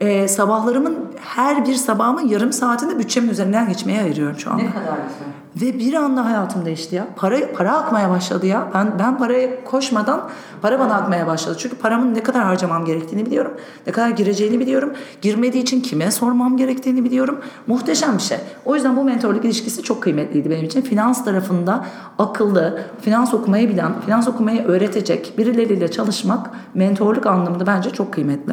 E, 0.00 0.28
sabahlarımın 0.28 0.98
her 1.20 1.66
bir 1.66 1.74
sabahımın 1.74 2.28
yarım 2.28 2.52
saatini 2.52 2.98
bütçemin 2.98 3.28
üzerinden 3.28 3.68
geçmeye 3.68 4.02
ayırıyorum 4.02 4.38
şu 4.38 4.50
anda. 4.50 4.62
Ne 4.62 4.70
kadar 4.72 4.82
güzel. 4.84 5.28
Ve 5.62 5.78
bir 5.78 5.94
anda 5.94 6.24
hayatım 6.24 6.64
değişti 6.64 6.96
ya. 6.96 7.06
Para 7.16 7.52
para 7.52 7.76
akmaya 7.76 8.10
başladı 8.10 8.46
ya. 8.46 8.70
Ben 8.74 8.98
ben 8.98 9.18
paraya 9.18 9.64
koşmadan 9.64 10.28
para 10.62 10.78
bana 10.78 10.94
akmaya 10.94 11.26
başladı. 11.26 11.56
Çünkü 11.58 11.76
paramın 11.76 12.14
ne 12.14 12.22
kadar 12.22 12.44
harcamam 12.44 12.84
gerektiğini 12.84 13.26
biliyorum. 13.26 13.52
Ne 13.86 13.92
kadar 13.92 14.10
gireceğini 14.10 14.60
biliyorum. 14.60 14.92
Girmediği 15.22 15.62
için 15.62 15.80
kime 15.80 16.10
sormam 16.10 16.56
gerektiğini 16.56 17.04
biliyorum. 17.04 17.40
Muhteşem 17.66 18.16
bir 18.16 18.22
şey. 18.22 18.38
O 18.64 18.74
yüzden 18.74 18.96
bu 18.96 19.04
mentorluk 19.04 19.44
ilişkisi 19.44 19.82
çok 19.82 20.02
kıymetliydi 20.02 20.50
benim 20.50 20.64
için. 20.64 20.82
Finans 20.82 21.24
tarafında 21.24 21.84
akıllı, 22.18 22.82
finans 23.00 23.34
okumayı 23.34 23.68
bilen, 23.68 24.00
finans 24.00 24.28
okumayı 24.28 24.64
öğretecek 24.64 25.34
birileriyle 25.38 25.90
çalışmak 25.90 26.50
mentorluk 26.74 27.26
anlamında 27.26 27.66
bence 27.66 27.90
çok 27.90 28.12
kıymetli. 28.12 28.52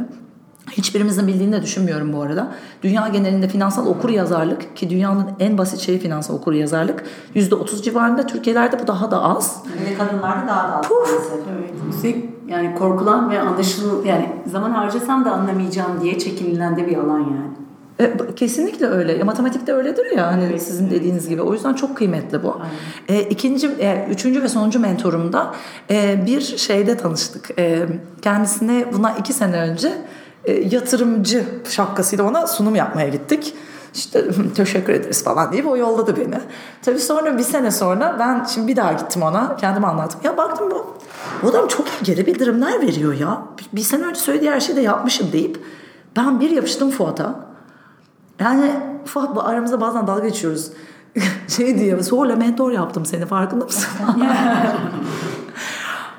Hiçbirimizin 0.78 1.28
bildiğini 1.28 1.54
de 1.54 1.62
düşünmüyorum 1.62 2.14
bu 2.14 2.22
arada. 2.22 2.52
Dünya 2.84 3.08
genelinde 3.08 3.48
finansal 3.48 3.88
okur 3.88 4.10
yazarlık 4.10 4.78
ki 4.78 4.90
dünyanın 4.90 5.26
en 5.40 5.58
basit 5.58 5.80
şeyi 5.80 6.00
finansal 6.00 6.36
okur 6.36 6.54
yazarlık 6.54 7.04
%30 7.36 7.84
civarında. 7.84 8.28
Türkiye'de 8.28 8.80
bu 8.84 8.88
daha 8.88 9.12
da 9.12 9.24
az. 9.24 9.64
Ve 9.90 9.94
kadınlarda 9.94 10.48
daha 10.48 10.72
da 10.72 10.78
az. 10.78 10.92
maalesef. 10.92 12.04
Evet. 12.04 12.16
Yani 12.48 12.76
korkulan 12.76 13.30
ve 13.30 13.40
anlaşıl 13.40 14.06
yani 14.06 14.30
zaman 14.46 14.72
harcasam 14.72 15.26
da 15.26 15.32
anlamayacağım 15.32 16.02
diye 16.02 16.20
çekinilen 16.20 16.78
de 16.78 16.88
bir 16.88 16.98
alan 16.98 17.20
yani. 17.20 17.54
E, 18.00 18.36
kesinlikle 18.36 18.86
öyle. 18.86 19.14
E, 19.14 19.24
matematikte 19.24 19.74
öyledir 19.74 20.18
ya 20.18 20.28
hani 20.28 20.44
Evet, 20.44 20.64
sizin 20.64 20.90
dediğiniz 20.90 21.30
gibi. 21.30 21.42
O 21.42 21.54
yüzden 21.54 21.74
çok 21.74 21.98
kıymetli 21.98 22.44
bu. 22.44 22.62
E, 23.08 23.22
ikinci, 23.22 23.68
e, 23.68 24.08
üçüncü 24.10 24.44
ve 24.44 24.48
sonuncu 24.48 24.80
mentorumda 24.80 25.54
e, 25.90 26.26
bir 26.26 26.42
şeyde 26.42 26.98
tanıştık. 26.98 27.60
E, 27.60 27.86
kendisine 28.22 28.86
buna 28.94 29.12
iki 29.12 29.34
sene 29.34 29.58
önce 29.58 29.92
e, 30.46 30.54
yatırımcı 30.54 31.46
şapkasıyla 31.70 32.26
ona 32.26 32.48
sunum 32.48 32.76
yapmaya 32.76 33.10
gittik. 33.10 33.54
İşte 33.94 34.26
teşekkür 34.56 34.94
ederiz 34.94 35.24
falan 35.24 35.52
deyip 35.52 35.68
o 35.68 35.78
yolladı 35.78 36.18
beni. 36.18 36.40
Tabii 36.82 37.00
sonra 37.00 37.38
bir 37.38 37.44
sene 37.44 37.72
sonra 37.72 38.16
ben 38.20 38.44
şimdi 38.44 38.68
bir 38.68 38.76
daha 38.76 38.94
gittim 38.94 39.22
ona. 39.22 39.56
Kendime 39.56 39.88
anlattım. 39.88 40.20
Ya 40.24 40.38
baktım 40.38 40.72
bu, 40.72 40.98
bu 41.44 41.50
adam 41.50 41.68
çok 41.68 41.86
geri 42.04 42.26
bildirimler 42.26 42.82
veriyor 42.82 43.14
ya. 43.14 43.42
Bir, 43.60 43.78
bir 43.78 43.84
sene 43.84 44.06
önce 44.06 44.20
söylediği 44.20 44.52
her 44.52 44.60
şeyi 44.60 44.76
de 44.76 44.82
yapmışım 44.82 45.32
deyip 45.32 45.64
ben 46.16 46.40
bir 46.40 46.50
yapıştım 46.50 46.92
Fuat'a. 46.92 47.36
Yani 48.40 48.72
Fuat 49.06 49.36
bu 49.36 49.44
aramızda 49.44 49.82
bazen 49.82 50.08
dalga 50.08 50.28
geçiyoruz. 50.28 50.72
şey 51.48 51.80
diyor 51.80 52.00
zorla 52.00 52.36
mentor 52.36 52.72
yaptım 52.72 53.06
seni 53.06 53.26
farkında 53.26 53.66
mısın? 53.66 53.90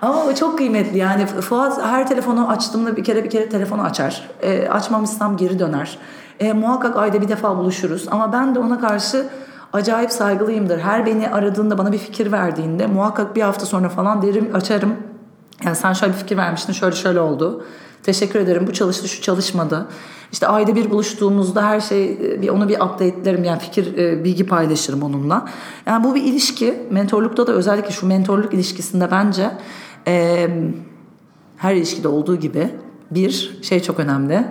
Ama 0.04 0.24
o 0.24 0.34
çok 0.34 0.58
kıymetli 0.58 0.98
yani 0.98 1.26
Fuat 1.26 1.82
her 1.82 2.08
telefonu 2.08 2.48
açtığımda 2.48 2.96
bir 2.96 3.04
kere 3.04 3.24
bir 3.24 3.30
kere 3.30 3.48
telefonu 3.48 3.82
açar. 3.82 4.28
E, 4.42 4.68
açmamışsam 4.68 5.36
geri 5.36 5.58
döner. 5.58 5.98
E, 6.40 6.52
muhakkak 6.52 6.96
ayda 6.96 7.22
bir 7.22 7.28
defa 7.28 7.56
buluşuruz 7.56 8.06
ama 8.10 8.32
ben 8.32 8.54
de 8.54 8.58
ona 8.58 8.80
karşı 8.80 9.26
acayip 9.72 10.12
saygılıyımdır. 10.12 10.78
Her 10.78 11.06
beni 11.06 11.28
aradığında 11.28 11.78
bana 11.78 11.92
bir 11.92 11.98
fikir 11.98 12.32
verdiğinde 12.32 12.86
muhakkak 12.86 13.36
bir 13.36 13.42
hafta 13.42 13.66
sonra 13.66 13.88
falan 13.88 14.22
derim 14.22 14.50
açarım. 14.54 14.96
Yani 15.64 15.76
sen 15.76 15.92
şöyle 15.92 16.12
bir 16.12 16.18
fikir 16.18 16.36
vermiştin 16.36 16.72
şöyle 16.72 16.96
şöyle 16.96 17.20
oldu. 17.20 17.64
Teşekkür 18.02 18.38
ederim 18.40 18.66
bu 18.66 18.72
çalıştı 18.72 19.08
şu 19.08 19.22
çalışmadı. 19.22 19.86
İşte 20.32 20.46
ayda 20.46 20.74
bir 20.74 20.90
buluştuğumuzda 20.90 21.66
her 21.66 21.80
şey 21.80 22.12
e, 22.12 22.42
bir 22.42 22.48
onu 22.48 22.68
bir 22.68 22.80
update'lerim 22.80 23.44
yani 23.44 23.58
fikir 23.58 23.98
e, 23.98 24.24
bilgi 24.24 24.46
paylaşırım 24.46 25.02
onunla. 25.02 25.48
Yani 25.86 26.04
bu 26.04 26.14
bir 26.14 26.22
ilişki. 26.22 26.86
Mentorlukta 26.90 27.46
da 27.46 27.52
özellikle 27.52 27.90
şu 27.90 28.06
mentorluk 28.06 28.54
ilişkisinde 28.54 29.10
bence 29.10 29.50
e, 30.08 30.48
her 31.56 31.74
ilişkide 31.74 32.08
olduğu 32.08 32.36
gibi 32.36 32.70
bir 33.10 33.58
şey 33.62 33.80
çok 33.80 34.00
önemli. 34.00 34.44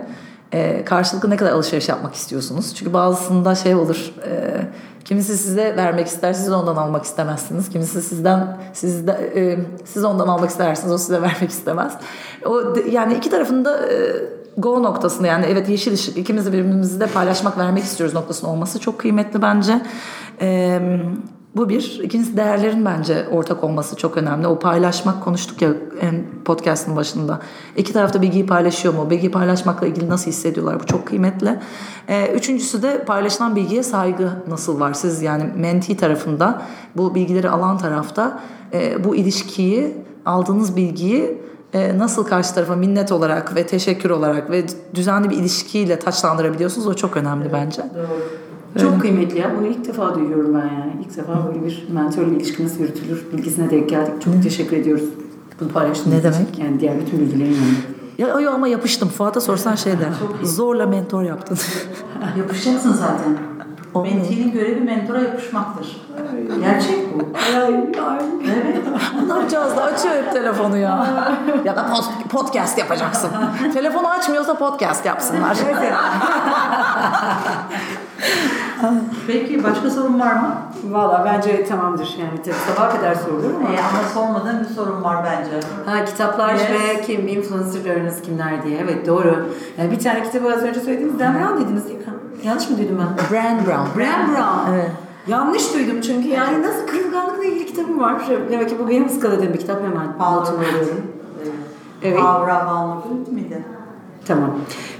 E, 0.52 0.84
karşılıklı 0.84 1.30
ne 1.30 1.36
kadar 1.36 1.52
alışveriş 1.52 1.88
yapmak 1.88 2.14
istiyorsunuz? 2.14 2.74
Çünkü 2.74 2.92
bazısında 2.92 3.54
şey 3.54 3.74
olur. 3.74 4.12
E, 4.26 4.60
kimisi 5.04 5.38
size 5.38 5.76
vermek 5.76 6.06
ister, 6.06 6.32
siz 6.32 6.52
ondan 6.52 6.76
almak 6.76 7.04
istemezsiniz. 7.04 7.70
Kimisi 7.70 8.02
sizden 8.02 8.56
siz 8.72 9.06
de, 9.06 9.12
e, 9.36 9.58
siz 9.84 10.04
ondan 10.04 10.28
almak 10.28 10.50
istersiniz, 10.50 10.92
o 10.92 10.98
size 10.98 11.22
vermek 11.22 11.50
istemez. 11.50 11.92
O 12.46 12.62
yani 12.90 13.14
iki 13.14 13.30
tarafında 13.30 13.92
e, 13.92 14.12
go 14.56 14.82
noktasında 14.82 15.26
yani 15.26 15.46
evet 15.48 15.68
yeşil 15.68 15.92
ışık 15.92 16.16
ikimiz 16.16 16.52
birbirimizi 16.52 17.00
de 17.00 17.06
paylaşmak 17.06 17.58
vermek 17.58 17.84
istiyoruz 17.84 18.14
noktasında 18.14 18.50
olması 18.50 18.80
çok 18.80 18.98
kıymetli 18.98 19.42
bence. 19.42 19.82
E, 20.40 20.80
bu 21.56 21.68
bir. 21.68 22.00
İkincisi 22.02 22.36
değerlerin 22.36 22.84
bence 22.84 23.28
ortak 23.32 23.64
olması 23.64 23.96
çok 23.96 24.16
önemli. 24.16 24.46
O 24.46 24.58
paylaşmak 24.58 25.24
konuştuk 25.24 25.62
ya 25.62 25.70
en 26.00 26.24
podcast'ın 26.44 26.96
başında. 26.96 27.40
İki 27.76 27.92
tarafta 27.92 28.22
bilgiyi 28.22 28.46
paylaşıyor 28.46 28.94
mu? 28.94 29.10
Bilgiyi 29.10 29.30
paylaşmakla 29.30 29.86
ilgili 29.86 30.08
nasıl 30.08 30.30
hissediyorlar? 30.30 30.80
Bu 30.80 30.86
çok 30.86 31.06
kıymetli. 31.06 31.58
Ee, 32.08 32.26
üçüncüsü 32.26 32.82
de 32.82 33.04
paylaşılan 33.04 33.56
bilgiye 33.56 33.82
saygı 33.82 34.30
nasıl 34.48 34.80
var? 34.80 34.92
Siz 34.92 35.22
yani 35.22 35.44
menti 35.56 35.96
tarafında 35.96 36.62
bu 36.96 37.14
bilgileri 37.14 37.50
alan 37.50 37.78
tarafta 37.78 38.40
e, 38.72 39.04
bu 39.04 39.16
ilişkiyi 39.16 39.96
aldığınız 40.26 40.76
bilgiyi 40.76 41.38
e, 41.74 41.98
nasıl 41.98 42.24
karşı 42.24 42.54
tarafa 42.54 42.76
minnet 42.76 43.12
olarak 43.12 43.56
ve 43.56 43.66
teşekkür 43.66 44.10
olarak 44.10 44.50
ve 44.50 44.64
düzenli 44.94 45.30
bir 45.30 45.36
ilişkiyle 45.36 45.98
taçlandırabiliyorsunuz 45.98 46.86
o 46.86 46.94
çok 46.94 47.16
önemli 47.16 47.52
bence. 47.52 47.82
Çok 48.80 49.00
kıymetli 49.00 49.38
ya. 49.38 49.52
Bunu 49.58 49.66
ilk 49.66 49.88
defa 49.88 50.14
duyuyorum 50.14 50.54
ben 50.54 50.74
yani. 50.74 50.92
İlk 51.00 51.16
defa 51.16 51.46
böyle 51.46 51.66
bir 51.66 51.86
mentorla 51.92 52.28
ilişki 52.34 52.64
nasıl 52.64 52.80
yürütülür 52.80 53.24
bilgisine 53.32 53.70
denk 53.70 53.88
geldik. 53.88 54.22
Çok 54.22 54.42
teşekkür 54.42 54.76
ediyoruz. 54.76 55.04
Bunu 55.60 55.68
paylaştığınız 55.68 56.12
Ne 56.24 56.30
için. 56.30 56.32
demek? 56.32 56.58
Yani 56.58 56.80
diğer 56.80 57.00
bütün 57.00 57.20
bilgilerin 57.20 57.50
yanında. 57.52 57.94
Ya 58.18 58.40
yo, 58.40 58.50
ama 58.50 58.68
yapıştım. 58.68 59.08
Fuat'a 59.08 59.40
sorsan 59.40 59.74
şey 59.74 59.92
der. 59.92 60.08
Zorla 60.42 60.86
mentor 60.86 61.22
yaptın. 61.22 61.58
Yapışacaksın 62.38 62.92
zaten. 62.92 63.36
O 63.94 64.02
Mentinin 64.02 64.52
görevi 64.52 64.80
mentora 64.80 65.20
yapışmaktır. 65.20 66.06
Gerçek 66.60 67.14
bu. 67.14 67.22
Evet. 67.56 67.96
ne 69.26 69.34
yapacağız 69.34 69.76
da 69.76 69.82
açıyor 69.82 70.14
hep 70.14 70.32
telefonu 70.32 70.76
ya. 70.76 71.06
ya 71.64 71.76
da 71.76 71.80
pod- 71.80 72.28
podcast 72.28 72.78
yapacaksın. 72.78 73.30
Telefonu 73.74 74.08
açmıyorsa 74.08 74.54
podcast 74.58 75.06
yapsınlar. 75.06 75.56
Peki 79.26 79.64
başka 79.64 79.90
sorun 79.90 80.20
var 80.20 80.32
mı? 80.32 80.54
Valla 80.90 81.22
bence 81.24 81.64
tamamdır. 81.64 82.16
Yani 82.20 82.42
tabii 82.42 82.54
sabaha 82.74 82.96
kadar 82.96 83.14
sorulur 83.14 83.54
ama. 83.54 83.68
Ee, 83.68 83.78
ama 83.78 84.08
sormadığım 84.14 84.60
bir 84.60 84.74
sorun 84.74 85.04
var 85.04 85.24
bence. 85.24 85.66
Ha 85.86 86.04
kitaplar 86.04 86.54
Yes. 86.54 86.62
ve 86.70 87.00
kim 87.06 87.28
influencerlarınız 87.28 88.22
kimler 88.22 88.62
diye. 88.64 88.78
Evet 88.78 89.06
doğru. 89.06 89.46
Yani 89.78 89.90
bir 89.90 89.98
tane 89.98 90.22
kitabı 90.22 90.52
az 90.54 90.62
önce 90.62 90.80
söylediğiniz 90.80 91.18
Dan 91.18 91.34
Brown 91.34 91.64
dediniz 91.64 91.88
değil 91.88 91.98
mi? 91.98 92.04
Yanlış 92.44 92.70
mı 92.70 92.78
duydum 92.78 92.98
ben? 92.98 93.36
Brand 93.36 93.58
Brown. 93.66 93.98
Bram 94.00 94.28
Brown. 94.34 94.74
Evet. 94.74 94.90
Yanlış 95.26 95.74
duydum 95.74 96.00
çünkü 96.00 96.28
yani 96.28 96.62
nasıl 96.62 96.86
kırılganlıkla 96.86 97.44
ilgili 97.44 97.66
kitabım 97.66 98.00
var. 98.00 98.22
Demek 98.50 98.68
ki 98.68 98.76
bu 98.78 98.88
benim 98.88 99.06
ıskaladığım 99.06 99.52
bir 99.54 99.58
kitap 99.58 99.82
hemen 99.82 100.06
altına 100.20 100.58
alıyorum. 100.58 101.02
Evet. 102.02 102.18
Of 102.18 102.48
Almak 102.48 103.32
miydi? 103.32 103.64
Tamam. 104.26 104.50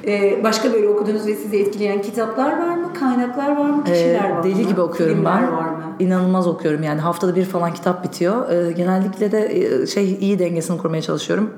Ee, 0.07 0.45
başka 0.45 0.73
böyle 0.73 0.89
okuduğunuz 0.89 1.27
ve 1.27 1.35
sizi 1.35 1.57
etkileyen 1.59 2.03
kitaplar 2.03 2.53
var 2.53 2.77
mı? 2.77 2.87
Kaynaklar 3.01 3.57
var 3.57 3.71
mı? 3.71 3.85
Kişiler 3.85 4.25
Ee, 4.25 4.31
var 4.33 4.39
mı? 4.39 4.45
deli 4.45 4.67
gibi 4.67 4.81
okuyorum 4.81 5.15
Filmler 5.17 5.43
ben. 5.43 5.53
var 5.53 5.69
mı? 5.69 5.83
İnanılmaz 5.99 6.47
okuyorum 6.47 6.83
yani 6.83 7.01
haftada 7.01 7.37
bir 7.37 7.45
falan 7.45 7.75
kitap 7.75 8.05
bitiyor. 8.05 8.51
Ee, 8.51 8.73
genellikle 8.73 9.33
de 9.33 9.47
e, 9.83 9.87
şey 9.87 10.13
iyi 10.21 10.39
dengesini 10.39 10.79
kurmaya 10.79 11.03
çalışıyorum. 11.03 11.51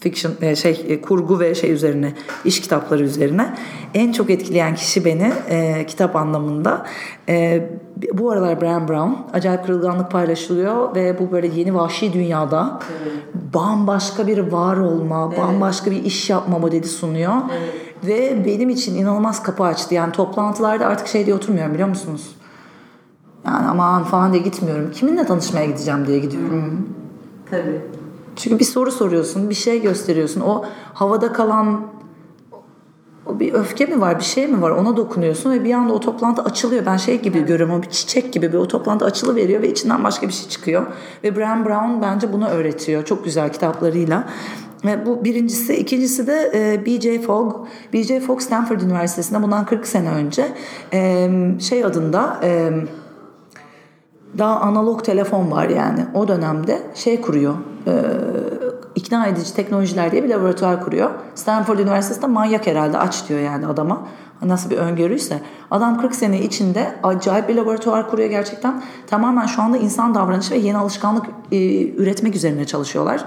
Fiction 0.00 0.32
e, 0.40 0.56
şey 0.56 0.84
e, 0.88 1.00
kurgu 1.00 1.40
ve 1.40 1.54
şey 1.54 1.72
üzerine 1.72 2.14
iş 2.44 2.60
kitapları 2.60 3.02
üzerine 3.02 3.54
en 3.94 4.12
çok 4.12 4.30
etkileyen 4.30 4.74
kişi 4.74 5.04
beni 5.04 5.32
e, 5.48 5.86
kitap 5.86 6.16
anlamında 6.16 6.86
e, 7.28 7.68
bu 8.12 8.30
aralar 8.30 8.60
Bram 8.60 8.88
Brown 8.88 9.12
acayip 9.32 9.66
kırılganlık 9.66 10.10
paylaşılıyor 10.10 10.94
ve 10.94 11.18
bu 11.18 11.32
böyle 11.32 11.46
yeni 11.46 11.74
vahşi 11.74 12.12
dünyada 12.12 12.80
bambaşka 13.54 14.26
bir 14.26 14.38
var 14.38 14.76
olma 14.76 15.36
bambaşka 15.36 15.90
bir 15.90 16.04
iş 16.04 16.30
yapma 16.30 16.58
modeli 16.58 16.86
sunuyor 16.86 17.34
ve 18.06 18.44
benim 18.46 18.70
için 18.70 18.94
inanılmaz 18.94 19.42
kapı 19.42 19.64
açtı 19.64 19.94
yani 19.94 20.12
toplantılarda 20.12 20.86
artık 20.86 21.06
şey 21.06 21.26
diye 21.26 21.36
oturmuyorum 21.36 21.72
biliyor 21.72 21.88
musunuz? 21.88 22.36
Yani 23.46 23.66
aman 23.66 24.04
falan 24.04 24.32
diye 24.32 24.42
gitmiyorum. 24.42 24.90
Kiminle 24.90 25.26
tanışmaya 25.26 25.66
gideceğim 25.66 26.06
diye 26.06 26.18
gidiyorum. 26.18 26.88
Tabii. 27.50 27.80
Çünkü 28.36 28.58
bir 28.58 28.64
soru 28.64 28.92
soruyorsun, 28.92 29.50
bir 29.50 29.54
şey 29.54 29.82
gösteriyorsun. 29.82 30.40
O 30.40 30.64
havada 30.94 31.32
kalan 31.32 31.86
o 33.26 33.40
bir 33.40 33.52
öfke 33.52 33.86
mi 33.86 34.00
var, 34.00 34.18
bir 34.18 34.24
şey 34.24 34.46
mi 34.46 34.62
var 34.62 34.70
ona 34.70 34.96
dokunuyorsun 34.96 35.50
ve 35.52 35.64
bir 35.64 35.74
anda 35.74 35.92
o 35.92 36.00
toplantı 36.00 36.42
açılıyor. 36.42 36.86
Ben 36.86 36.96
şey 36.96 37.20
gibi 37.20 37.46
görüyorum, 37.46 37.74
o 37.78 37.82
bir 37.82 37.88
çiçek 37.88 38.32
gibi 38.32 38.52
bir 38.52 38.58
o 38.58 38.68
toplantı 38.68 39.04
açılıveriyor 39.04 39.62
ve 39.62 39.70
içinden 39.70 40.04
başka 40.04 40.28
bir 40.28 40.32
şey 40.32 40.48
çıkıyor. 40.48 40.86
Ve 41.24 41.36
Bram 41.36 41.64
Brown 41.64 42.02
bence 42.02 42.32
bunu 42.32 42.48
öğretiyor 42.48 43.04
çok 43.04 43.24
güzel 43.24 43.52
kitaplarıyla. 43.52 44.28
Ve 44.84 45.06
bu 45.06 45.24
birincisi, 45.24 45.76
ikincisi 45.76 46.26
de 46.26 46.50
e, 46.54 46.86
B.J. 46.86 47.22
Fogg. 47.22 47.54
B.J. 47.92 48.20
Fogg 48.20 48.40
Stanford 48.40 48.80
Üniversitesi'nde 48.80 49.42
bundan 49.42 49.66
40 49.66 49.86
sene 49.86 50.10
önce 50.10 50.52
e, 50.92 51.30
şey 51.60 51.84
adında... 51.84 52.40
E, 52.42 52.70
daha 54.38 54.60
analog 54.60 55.04
telefon 55.04 55.50
var 55.50 55.68
yani 55.68 56.06
o 56.14 56.28
dönemde 56.28 56.82
şey 56.94 57.20
kuruyor 57.20 57.54
ikna 58.94 59.26
edici 59.26 59.54
teknolojiler 59.54 60.12
diye 60.12 60.24
bir 60.24 60.28
laboratuvar 60.28 60.84
kuruyor. 60.84 61.10
Stanford 61.34 61.78
Üniversitesi'nde 61.78 62.26
manyak 62.26 62.66
herhalde 62.66 62.98
aç 62.98 63.28
diyor 63.28 63.40
yani 63.40 63.66
adama. 63.66 64.06
Nasıl 64.42 64.70
bir 64.70 64.76
öngörüyse. 64.76 65.40
Adam 65.70 66.00
40 66.00 66.14
sene 66.14 66.42
içinde 66.42 66.94
acayip 67.02 67.48
bir 67.48 67.54
laboratuvar 67.54 68.10
kuruyor 68.10 68.30
gerçekten. 68.30 68.82
Tamamen 69.06 69.46
şu 69.46 69.62
anda 69.62 69.76
insan 69.76 70.14
davranışı 70.14 70.54
ve 70.54 70.58
yeni 70.58 70.76
alışkanlık 70.76 71.26
e, 71.52 71.88
üretmek 71.88 72.34
üzerine 72.34 72.64
çalışıyorlar. 72.64 73.24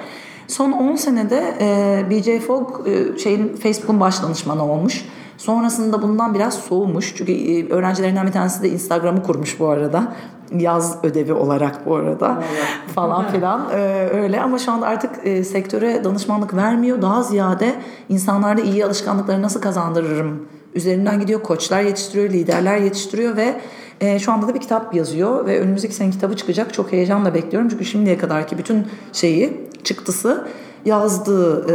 Son 0.47 0.71
10 0.71 0.95
senede 0.95 1.53
e, 1.59 2.09
B.J. 2.09 2.39
Fogg 2.39 2.87
e, 2.87 3.17
şeyin 3.17 3.55
Facebook'un 3.55 3.99
baş 3.99 4.23
danışmanı 4.23 4.71
olmuş. 4.71 5.05
Sonrasında 5.37 6.01
bundan 6.01 6.33
biraz 6.33 6.53
soğumuş. 6.53 7.13
Çünkü 7.15 7.31
e, 7.31 7.69
öğrencilerinden 7.69 8.27
bir 8.27 8.31
tanesi 8.31 8.63
de 8.63 8.69
Instagram'ı 8.69 9.23
kurmuş 9.23 9.59
bu 9.59 9.67
arada. 9.67 10.13
Yaz 10.57 10.97
ödevi 11.03 11.33
olarak 11.33 11.85
bu 11.85 11.95
arada 11.95 12.43
falan 12.95 13.31
filan 13.31 13.67
Ee, 13.73 14.09
öyle 14.13 14.41
ama 14.41 14.59
şu 14.59 14.71
anda 14.71 14.87
artık 14.87 15.11
e, 15.23 15.43
sektöre 15.43 16.03
danışmanlık 16.03 16.55
vermiyor. 16.55 17.01
Daha 17.01 17.23
ziyade 17.23 17.75
insanlarda 18.09 18.61
iyi 18.61 18.85
alışkanlıkları 18.85 19.41
nasıl 19.41 19.61
kazandırırım 19.61 20.47
üzerinden 20.73 21.19
gidiyor. 21.19 21.43
Koçlar 21.43 21.81
yetiştiriyor, 21.81 22.29
liderler 22.29 22.77
yetiştiriyor 22.77 23.37
ve 23.37 23.61
e, 24.01 24.19
şu 24.19 24.31
anda 24.31 24.47
da 24.47 24.53
bir 24.53 24.59
kitap 24.59 24.95
yazıyor 24.95 25.45
ve 25.45 25.59
önümüzdeki 25.59 25.95
sene 25.95 26.11
kitabı 26.11 26.35
çıkacak. 26.35 26.73
Çok 26.73 26.91
heyecanla 26.91 27.33
bekliyorum 27.33 27.69
çünkü 27.69 27.85
şimdiye 27.85 28.17
kadarki 28.17 28.57
bütün 28.57 28.87
şeyi 29.13 29.67
çıktısı 29.83 30.47
yazdığı 30.85 31.65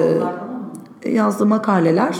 e, 1.05 1.11
yazdığı 1.11 1.47
makaleler, 1.47 2.17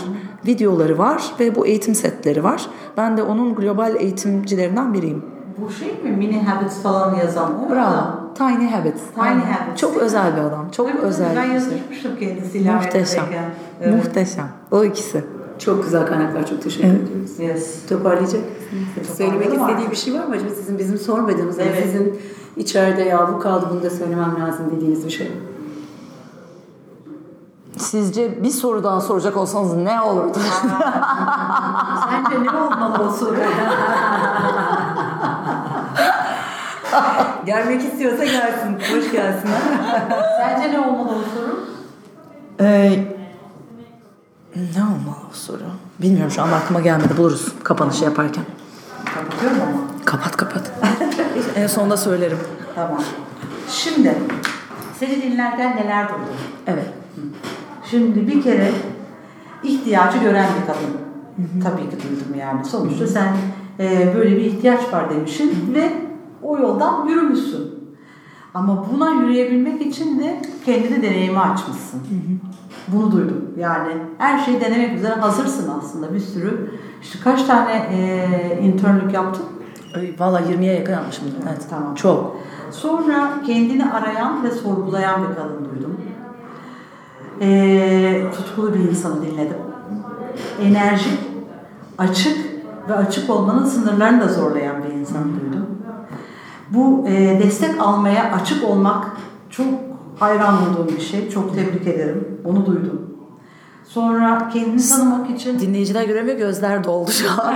videoları 0.47 0.97
var 0.97 1.23
ve 1.39 1.55
bu 1.55 1.67
eğitim 1.67 1.95
setleri 1.95 2.43
var. 2.43 2.65
Ben 2.97 3.17
de 3.17 3.23
onun 3.23 3.55
global 3.55 3.95
eğitimcilerinden 3.95 4.93
biriyim. 4.93 5.34
Bu 5.57 5.71
şey 5.71 5.87
mi? 6.03 6.09
Mini 6.11 6.43
Habits 6.43 6.81
falan 6.81 7.15
yazan 7.15 7.65
o 7.65 7.69
Bravo. 7.69 7.87
adam. 7.93 8.29
Tiny 8.37 8.69
Habits. 8.71 9.01
Tiny 9.15 9.23
Aynen. 9.27 9.41
Habits. 9.41 9.81
Çok 9.81 9.97
özel 9.97 10.35
bir 10.35 10.41
adam. 10.41 10.69
Çok 10.71 10.89
Evet, 10.89 11.03
özel. 11.03 11.35
Ben 11.35 11.43
şey. 11.45 11.53
yazışmıştım 11.53 12.11
kendisiyle. 12.19 12.73
Muhteşem. 12.73 13.25
Evet. 13.81 14.05
Muhteşem. 14.05 14.47
O 14.71 14.83
ikisi. 14.83 15.25
Çok 15.59 15.83
güzel 15.83 16.07
kaynaklar. 16.07 16.45
Çok 16.47 16.61
teşekkür 16.61 16.87
Evet. 16.87 17.01
ediyoruz. 17.01 17.39
Yes. 17.39 17.85
Toparlayacak. 17.89 18.41
Söylemek 19.17 19.43
Toparladım 19.43 19.69
istediği 19.69 19.91
bir 19.91 19.95
şey 19.95 20.13
var 20.13 20.25
mı 20.25 20.35
acaba 20.35 20.49
sizin 20.49 20.79
bizim 20.79 20.97
sormadığımız 20.97 21.59
Evet. 21.59 21.83
sizin 21.83 22.19
içeride 22.57 23.01
ya 23.01 23.29
bu 23.33 23.39
kaldı 23.39 23.65
bunu 23.71 23.83
da 23.83 23.89
söylemem 23.89 24.35
lazım 24.41 24.65
dediğiniz 24.75 25.05
bir 25.05 25.11
şey. 25.11 25.31
Sizce 27.77 28.43
bir 28.43 28.49
soru 28.49 28.83
daha 28.83 29.01
soracak 29.01 29.37
olsanız 29.37 29.73
ne 29.73 30.01
olurdu? 30.01 30.37
Sence 32.09 32.43
ne 32.43 32.51
olmalı 32.51 33.03
o 33.09 33.11
soru? 33.11 33.35
Gelmek 37.45 37.81
istiyorsa 37.81 38.25
gelsin. 38.25 38.73
Hoş 38.73 39.11
gelsin. 39.11 39.49
Sence 40.39 40.71
ne 40.71 40.79
olmalı 40.79 41.09
o 41.09 41.39
soru? 41.39 41.67
Ee, 42.59 42.89
ne 44.55 44.83
olmalı 44.83 45.23
o 45.31 45.33
soru? 45.33 45.63
Bilmiyorum 46.01 46.31
şu 46.31 46.41
an 46.41 46.51
aklıma 46.51 46.79
gelmedi. 46.81 47.17
Buluruz 47.17 47.53
kapanışı 47.63 48.03
yaparken. 48.03 48.43
Kapatıyorum 49.15 49.57
ama. 49.61 50.05
Kapat 50.05 50.37
kapat. 50.37 50.71
en 51.55 51.67
sonunda 51.67 51.97
söylerim. 51.97 52.37
Tamam. 52.75 53.03
Şimdi 53.69 54.15
seni 54.99 55.21
dinlerken 55.21 55.75
neler 55.75 56.09
duydun? 56.09 56.25
Evet. 56.67 56.89
Şimdi 57.89 58.27
bir 58.27 58.43
kere 58.43 58.71
ihtiyacı 59.63 60.17
gören 60.17 60.47
bir 60.61 60.67
kadın. 60.67 61.05
Tabii 61.63 61.89
ki 61.89 61.97
duydum 62.03 62.39
yani. 62.39 62.65
Sonuçta 62.65 63.07
sen 63.07 63.27
e, 63.79 64.15
böyle 64.15 64.35
bir 64.35 64.45
ihtiyaç 64.45 64.93
var 64.93 65.09
demişsin 65.09 65.73
ve 65.75 66.04
o 66.45 66.57
yoldan 66.57 67.07
yürümüşsün. 67.07 67.75
Ama 68.53 68.85
buna 68.93 69.09
yürüyebilmek 69.09 69.81
için 69.81 70.19
de 70.19 70.41
kendini 70.65 71.03
deneyime 71.03 71.39
açmışsın. 71.39 72.01
Bunu 72.87 73.11
duydum. 73.11 73.41
Yani 73.57 73.93
her 74.17 74.39
şeyi 74.39 74.61
denemek 74.61 74.97
üzere 74.97 75.13
hazırsın 75.13 75.71
aslında 75.79 76.13
bir 76.13 76.19
sürü. 76.19 76.71
İşte 77.01 77.19
kaç 77.23 77.43
tane 77.43 77.71
e, 77.71 78.59
internlük 78.63 79.13
yaptın? 79.13 79.45
Valla 80.19 80.41
20'ye 80.41 80.73
yakın 80.73 80.93
yapmışım. 80.93 81.23
Evet. 81.49 81.65
Tamam. 81.69 81.95
Çok. 81.95 82.37
Sonra 82.71 83.29
kendini 83.45 83.91
arayan 83.91 84.43
ve 84.43 84.51
sorgulayan 84.51 85.21
bir 85.23 85.35
kadın 85.35 85.69
duydum. 85.71 85.97
Ee, 87.41 88.23
tutkulu 88.37 88.73
bir 88.73 88.79
insanı 88.79 89.21
dinledim. 89.21 89.57
Enerjik, 90.61 91.19
açık 91.97 92.37
ve 92.89 92.95
açık 92.95 93.29
olmanın 93.29 93.65
sınırlarını 93.65 94.21
da 94.21 94.27
zorlayan 94.27 94.83
bir 94.83 94.93
insan 94.93 95.23
duydum. 95.23 95.64
Bu 96.69 97.07
e, 97.07 97.39
destek 97.43 97.81
almaya 97.81 98.31
açık 98.31 98.69
olmak 98.69 99.05
çok 99.49 99.67
hayran 100.19 100.53
olduğum 100.53 100.87
bir 100.87 101.01
şey. 101.01 101.29
Çok 101.29 101.55
tebrik 101.55 101.87
ederim. 101.87 102.41
Onu 102.45 102.65
duydum. 102.65 103.01
Sonra 103.83 104.49
kendini 104.53 104.89
tanımak 104.89 105.29
için 105.29 105.59
Dinleyiciler 105.59 106.03
göremiyor 106.03 106.37
gözler 106.37 106.83
doldu 106.83 107.11
şu 107.11 107.29
an. 107.41 107.53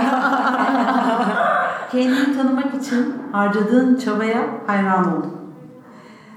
Kendini 1.92 2.36
tanımak 2.36 2.74
için 2.74 3.14
harcadığın 3.32 3.96
çabaya 3.96 4.42
hayran 4.66 5.18
oldum. 5.18 5.32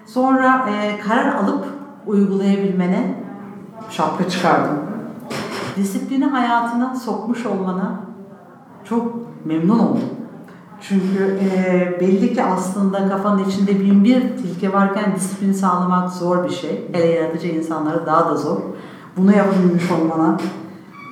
Sonra 0.05 0.65
e, 0.69 0.99
karar 0.99 1.35
alıp 1.35 1.65
uygulayabilmene 2.07 3.23
şapka 3.89 4.29
çıkardım. 4.29 4.79
Disiplini 5.75 6.25
hayatına 6.25 6.95
sokmuş 6.95 7.45
olmana 7.45 7.99
çok 8.83 9.13
memnun 9.45 9.79
oldum. 9.79 10.22
Çünkü 10.87 11.39
e, 11.41 11.97
belli 11.99 12.33
ki 12.33 12.43
aslında 12.43 13.09
kafanın 13.09 13.43
içinde 13.43 13.79
bin 13.79 14.03
bir 14.03 14.21
tilki 14.21 14.73
varken 14.73 15.15
disiplini 15.15 15.53
sağlamak 15.53 16.09
zor 16.09 16.43
bir 16.43 16.49
şey. 16.49 16.87
Hele 16.91 17.05
yaratıcı 17.05 17.47
insanlara 17.47 18.05
daha 18.05 18.29
da 18.29 18.35
zor. 18.35 18.57
Bunu 19.17 19.35
yapabilmiş 19.35 19.91
olmana 19.91 20.39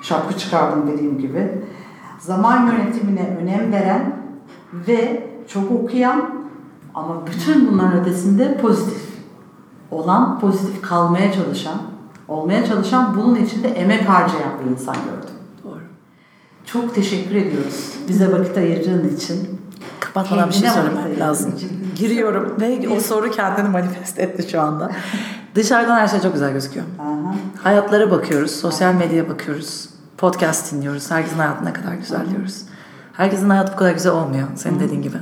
şapka 0.04 0.38
çıkardım 0.38 0.88
dediğim 0.88 1.18
gibi. 1.18 1.64
Zaman 2.20 2.68
yönetimine 2.68 3.38
önem 3.42 3.72
veren 3.72 4.16
ve 4.88 5.28
çok 5.48 5.72
okuyan 5.72 6.30
ama 6.96 7.28
bütün 7.28 7.72
bunların 7.72 8.02
ötesinde 8.02 8.58
pozitif 8.58 9.12
olan, 9.92 10.40
pozitif 10.40 10.82
kalmaya 10.82 11.34
çalışan, 11.34 11.82
olmaya 12.28 12.66
çalışan, 12.66 13.18
bunun 13.18 13.36
içinde 13.36 13.68
emek 13.68 14.10
harcayan 14.10 14.52
bir 14.66 14.72
insan 14.72 14.96
gördüm. 14.96 15.36
Doğru. 15.64 15.80
Çok 16.66 16.96
teşekkür 16.96 17.36
ediyoruz 17.36 17.96
bize 18.08 18.32
vakit 18.32 18.58
ayırdığın 18.58 19.16
için. 19.16 19.51
Kapatmadan 20.14 20.50
bir 20.50 20.54
şey 20.54 20.70
vakit 20.70 21.20
lazım. 21.20 21.54
Giriyorum 21.96 22.56
ve 22.62 22.90
o 22.90 23.00
soru 23.00 23.32
kendini 23.32 23.70
manifest 23.70 24.20
etti 24.20 24.50
şu 24.52 24.62
anda. 24.62 24.92
Dışarıdan 25.56 25.98
her 25.98 26.08
şey 26.08 26.22
çok 26.22 26.34
güzel 26.34 26.54
gözüküyor. 26.54 26.86
Aha. 27.00 27.36
Hayatlara 27.64 28.12
bakıyoruz, 28.12 28.52
sosyal 28.52 28.94
medyaya 28.94 29.30
bakıyoruz, 29.30 29.90
podcast 30.18 30.74
dinliyoruz. 30.74 31.12
Herkesin 31.12 31.38
hayatı 31.38 31.66
ne 31.66 31.74
kadar 31.74 31.94
güzel 31.94 32.30
diyoruz. 32.30 32.62
Herkesin 33.14 33.50
hayatı 33.50 33.74
bu 33.74 33.78
kadar 33.78 33.92
güzel 33.92 34.12
olmuyor 34.12 34.48
senin 34.56 34.80
dediğin 34.80 35.02
gibi. 35.02 35.18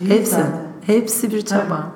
Değil 0.00 0.10
Hepsi. 0.10 0.30
zaten. 0.30 0.52
Hepsi 0.86 1.30
bir 1.32 1.42
çaba. 1.44 1.86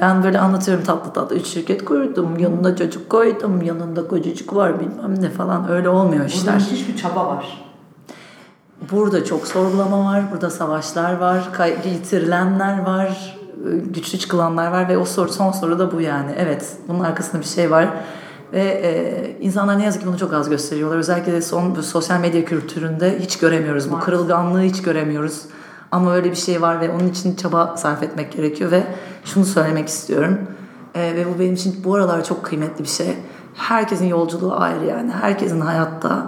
Ben 0.00 0.22
böyle 0.22 0.38
anlatıyorum 0.38 0.84
tatlı 0.84 1.12
tatlı. 1.12 1.36
Üç 1.36 1.46
şirket 1.46 1.84
kurdum, 1.84 2.38
yanında 2.38 2.76
çocuk 2.76 3.10
koydum, 3.10 3.62
yanında 3.62 4.08
kocacık 4.08 4.54
var 4.54 4.80
bilmem 4.80 5.22
ne 5.22 5.30
falan. 5.30 5.70
Öyle 5.70 5.88
olmuyor 5.88 6.12
Burada 6.20 6.26
işler. 6.34 6.54
müthiş 6.54 6.88
bir 6.88 6.96
çaba 6.96 7.26
var. 7.26 7.69
Burada 8.90 9.24
çok 9.24 9.46
sorgulama 9.46 10.04
var, 10.04 10.24
burada 10.32 10.50
savaşlar 10.50 11.16
var, 11.16 11.48
yitirilenler 11.84 12.82
var, 12.86 13.38
güçlü 13.94 14.18
çıkılanlar 14.18 14.72
var 14.72 14.88
ve 14.88 14.98
o 14.98 15.04
soru 15.04 15.28
son 15.28 15.52
soru 15.52 15.78
da 15.78 15.92
bu 15.92 16.00
yani. 16.00 16.30
Evet, 16.38 16.76
bunun 16.88 17.00
arkasında 17.00 17.42
bir 17.42 17.46
şey 17.46 17.70
var. 17.70 17.88
Ve 18.52 18.62
e, 18.62 19.36
insanlar 19.40 19.78
ne 19.78 19.84
yazık 19.84 20.02
ki 20.02 20.08
bunu 20.08 20.18
çok 20.18 20.32
az 20.32 20.50
gösteriyorlar. 20.50 20.98
Özellikle 20.98 21.32
de 21.32 21.42
son 21.42 21.76
bu 21.76 21.82
sosyal 21.82 22.20
medya 22.20 22.44
kültüründe 22.44 23.18
hiç 23.18 23.38
göremiyoruz. 23.38 23.90
Bu 23.90 24.00
kırılganlığı 24.00 24.62
hiç 24.62 24.82
göremiyoruz. 24.82 25.42
Ama 25.90 26.14
öyle 26.14 26.30
bir 26.30 26.36
şey 26.36 26.62
var 26.62 26.80
ve 26.80 26.90
onun 26.90 27.08
için 27.08 27.36
çaba 27.36 27.76
sarf 27.76 28.02
etmek 28.02 28.32
gerekiyor 28.32 28.70
ve 28.70 28.82
şunu 29.24 29.44
söylemek 29.44 29.88
istiyorum. 29.88 30.38
E, 30.94 31.00
ve 31.00 31.34
bu 31.34 31.38
benim 31.38 31.54
için 31.54 31.84
bu 31.84 31.94
aralar 31.94 32.24
çok 32.24 32.44
kıymetli 32.44 32.84
bir 32.84 32.88
şey. 32.88 33.14
Herkesin 33.54 34.06
yolculuğu 34.06 34.54
ayrı 34.56 34.86
yani. 34.86 35.10
Herkesin 35.10 35.60
hayatta 35.60 36.26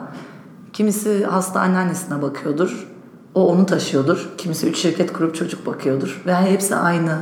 Kimisi 0.73 1.25
hasta 1.25 1.61
anneannesine 1.61 2.23
bakıyordur. 2.23 2.89
O 3.35 3.49
onu 3.49 3.67
taşıyordur. 3.67 4.29
Kimisi 4.39 4.69
üç 4.69 4.79
şirket 4.79 5.13
kurup 5.13 5.35
çocuk 5.35 5.67
bakıyordur. 5.67 6.23
Ve 6.27 6.35
hepsi 6.35 6.77
aynı 6.77 7.19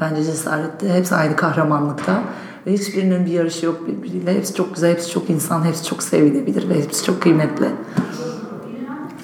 bence 0.00 0.24
cesarette. 0.24 0.94
Hepsi 0.94 1.14
aynı 1.14 1.36
kahramanlıkta. 1.36 2.22
Ve 2.66 2.72
hiçbirinin 2.72 3.26
bir 3.26 3.30
yarışı 3.30 3.66
yok 3.66 3.88
birbiriyle. 3.88 4.34
Hepsi 4.34 4.54
çok 4.54 4.74
güzel, 4.74 4.90
hepsi 4.90 5.10
çok 5.10 5.30
insan, 5.30 5.64
hepsi 5.64 5.84
çok 5.84 6.02
sevilebilir 6.02 6.68
ve 6.68 6.82
hepsi 6.82 7.04
çok 7.04 7.22
kıymetli. 7.22 7.66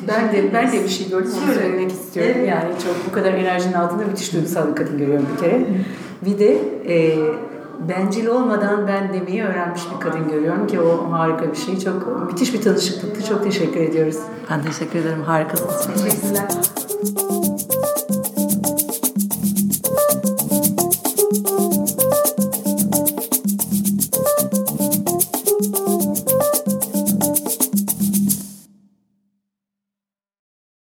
Ben 0.08 0.32
de 0.32 0.50
ben 0.54 0.72
de 0.72 0.84
bir 0.84 0.88
şey 0.88 1.08
gördüm 1.08 1.30
onu 1.46 1.54
söylemek 1.54 1.92
istiyorum. 1.92 2.32
Evet. 2.36 2.48
Yani 2.48 2.72
çok 2.84 3.06
bu 3.10 3.12
kadar 3.12 3.32
enerjinin 3.32 3.72
altında 3.72 4.04
müthiş 4.04 4.32
duygusal 4.32 4.68
bir 4.70 4.74
kadın 4.74 4.98
görüyorum 4.98 5.26
bir 5.32 5.40
kere. 5.40 5.66
Bir 6.24 6.38
de 6.38 6.58
e, 6.88 7.18
bencil 7.88 8.26
olmadan 8.26 8.88
ben 8.88 9.12
demeyi 9.12 9.44
öğrenmiş 9.44 9.82
bir 9.94 10.00
kadın 10.00 10.28
görüyorum 10.28 10.66
ki 10.66 10.80
o 10.80 11.12
harika 11.12 11.52
bir 11.52 11.56
şey. 11.56 11.80
Çok 11.80 12.26
müthiş 12.26 12.54
bir 12.54 12.62
tanışıklıktı. 12.62 13.24
Çok 13.28 13.44
teşekkür 13.44 13.80
ediyoruz. 13.80 14.18
Ben 14.50 14.62
teşekkür 14.62 14.98
ederim. 14.98 15.22
Harikasınız. 15.22 16.04
Teşekkürler. 16.04 16.48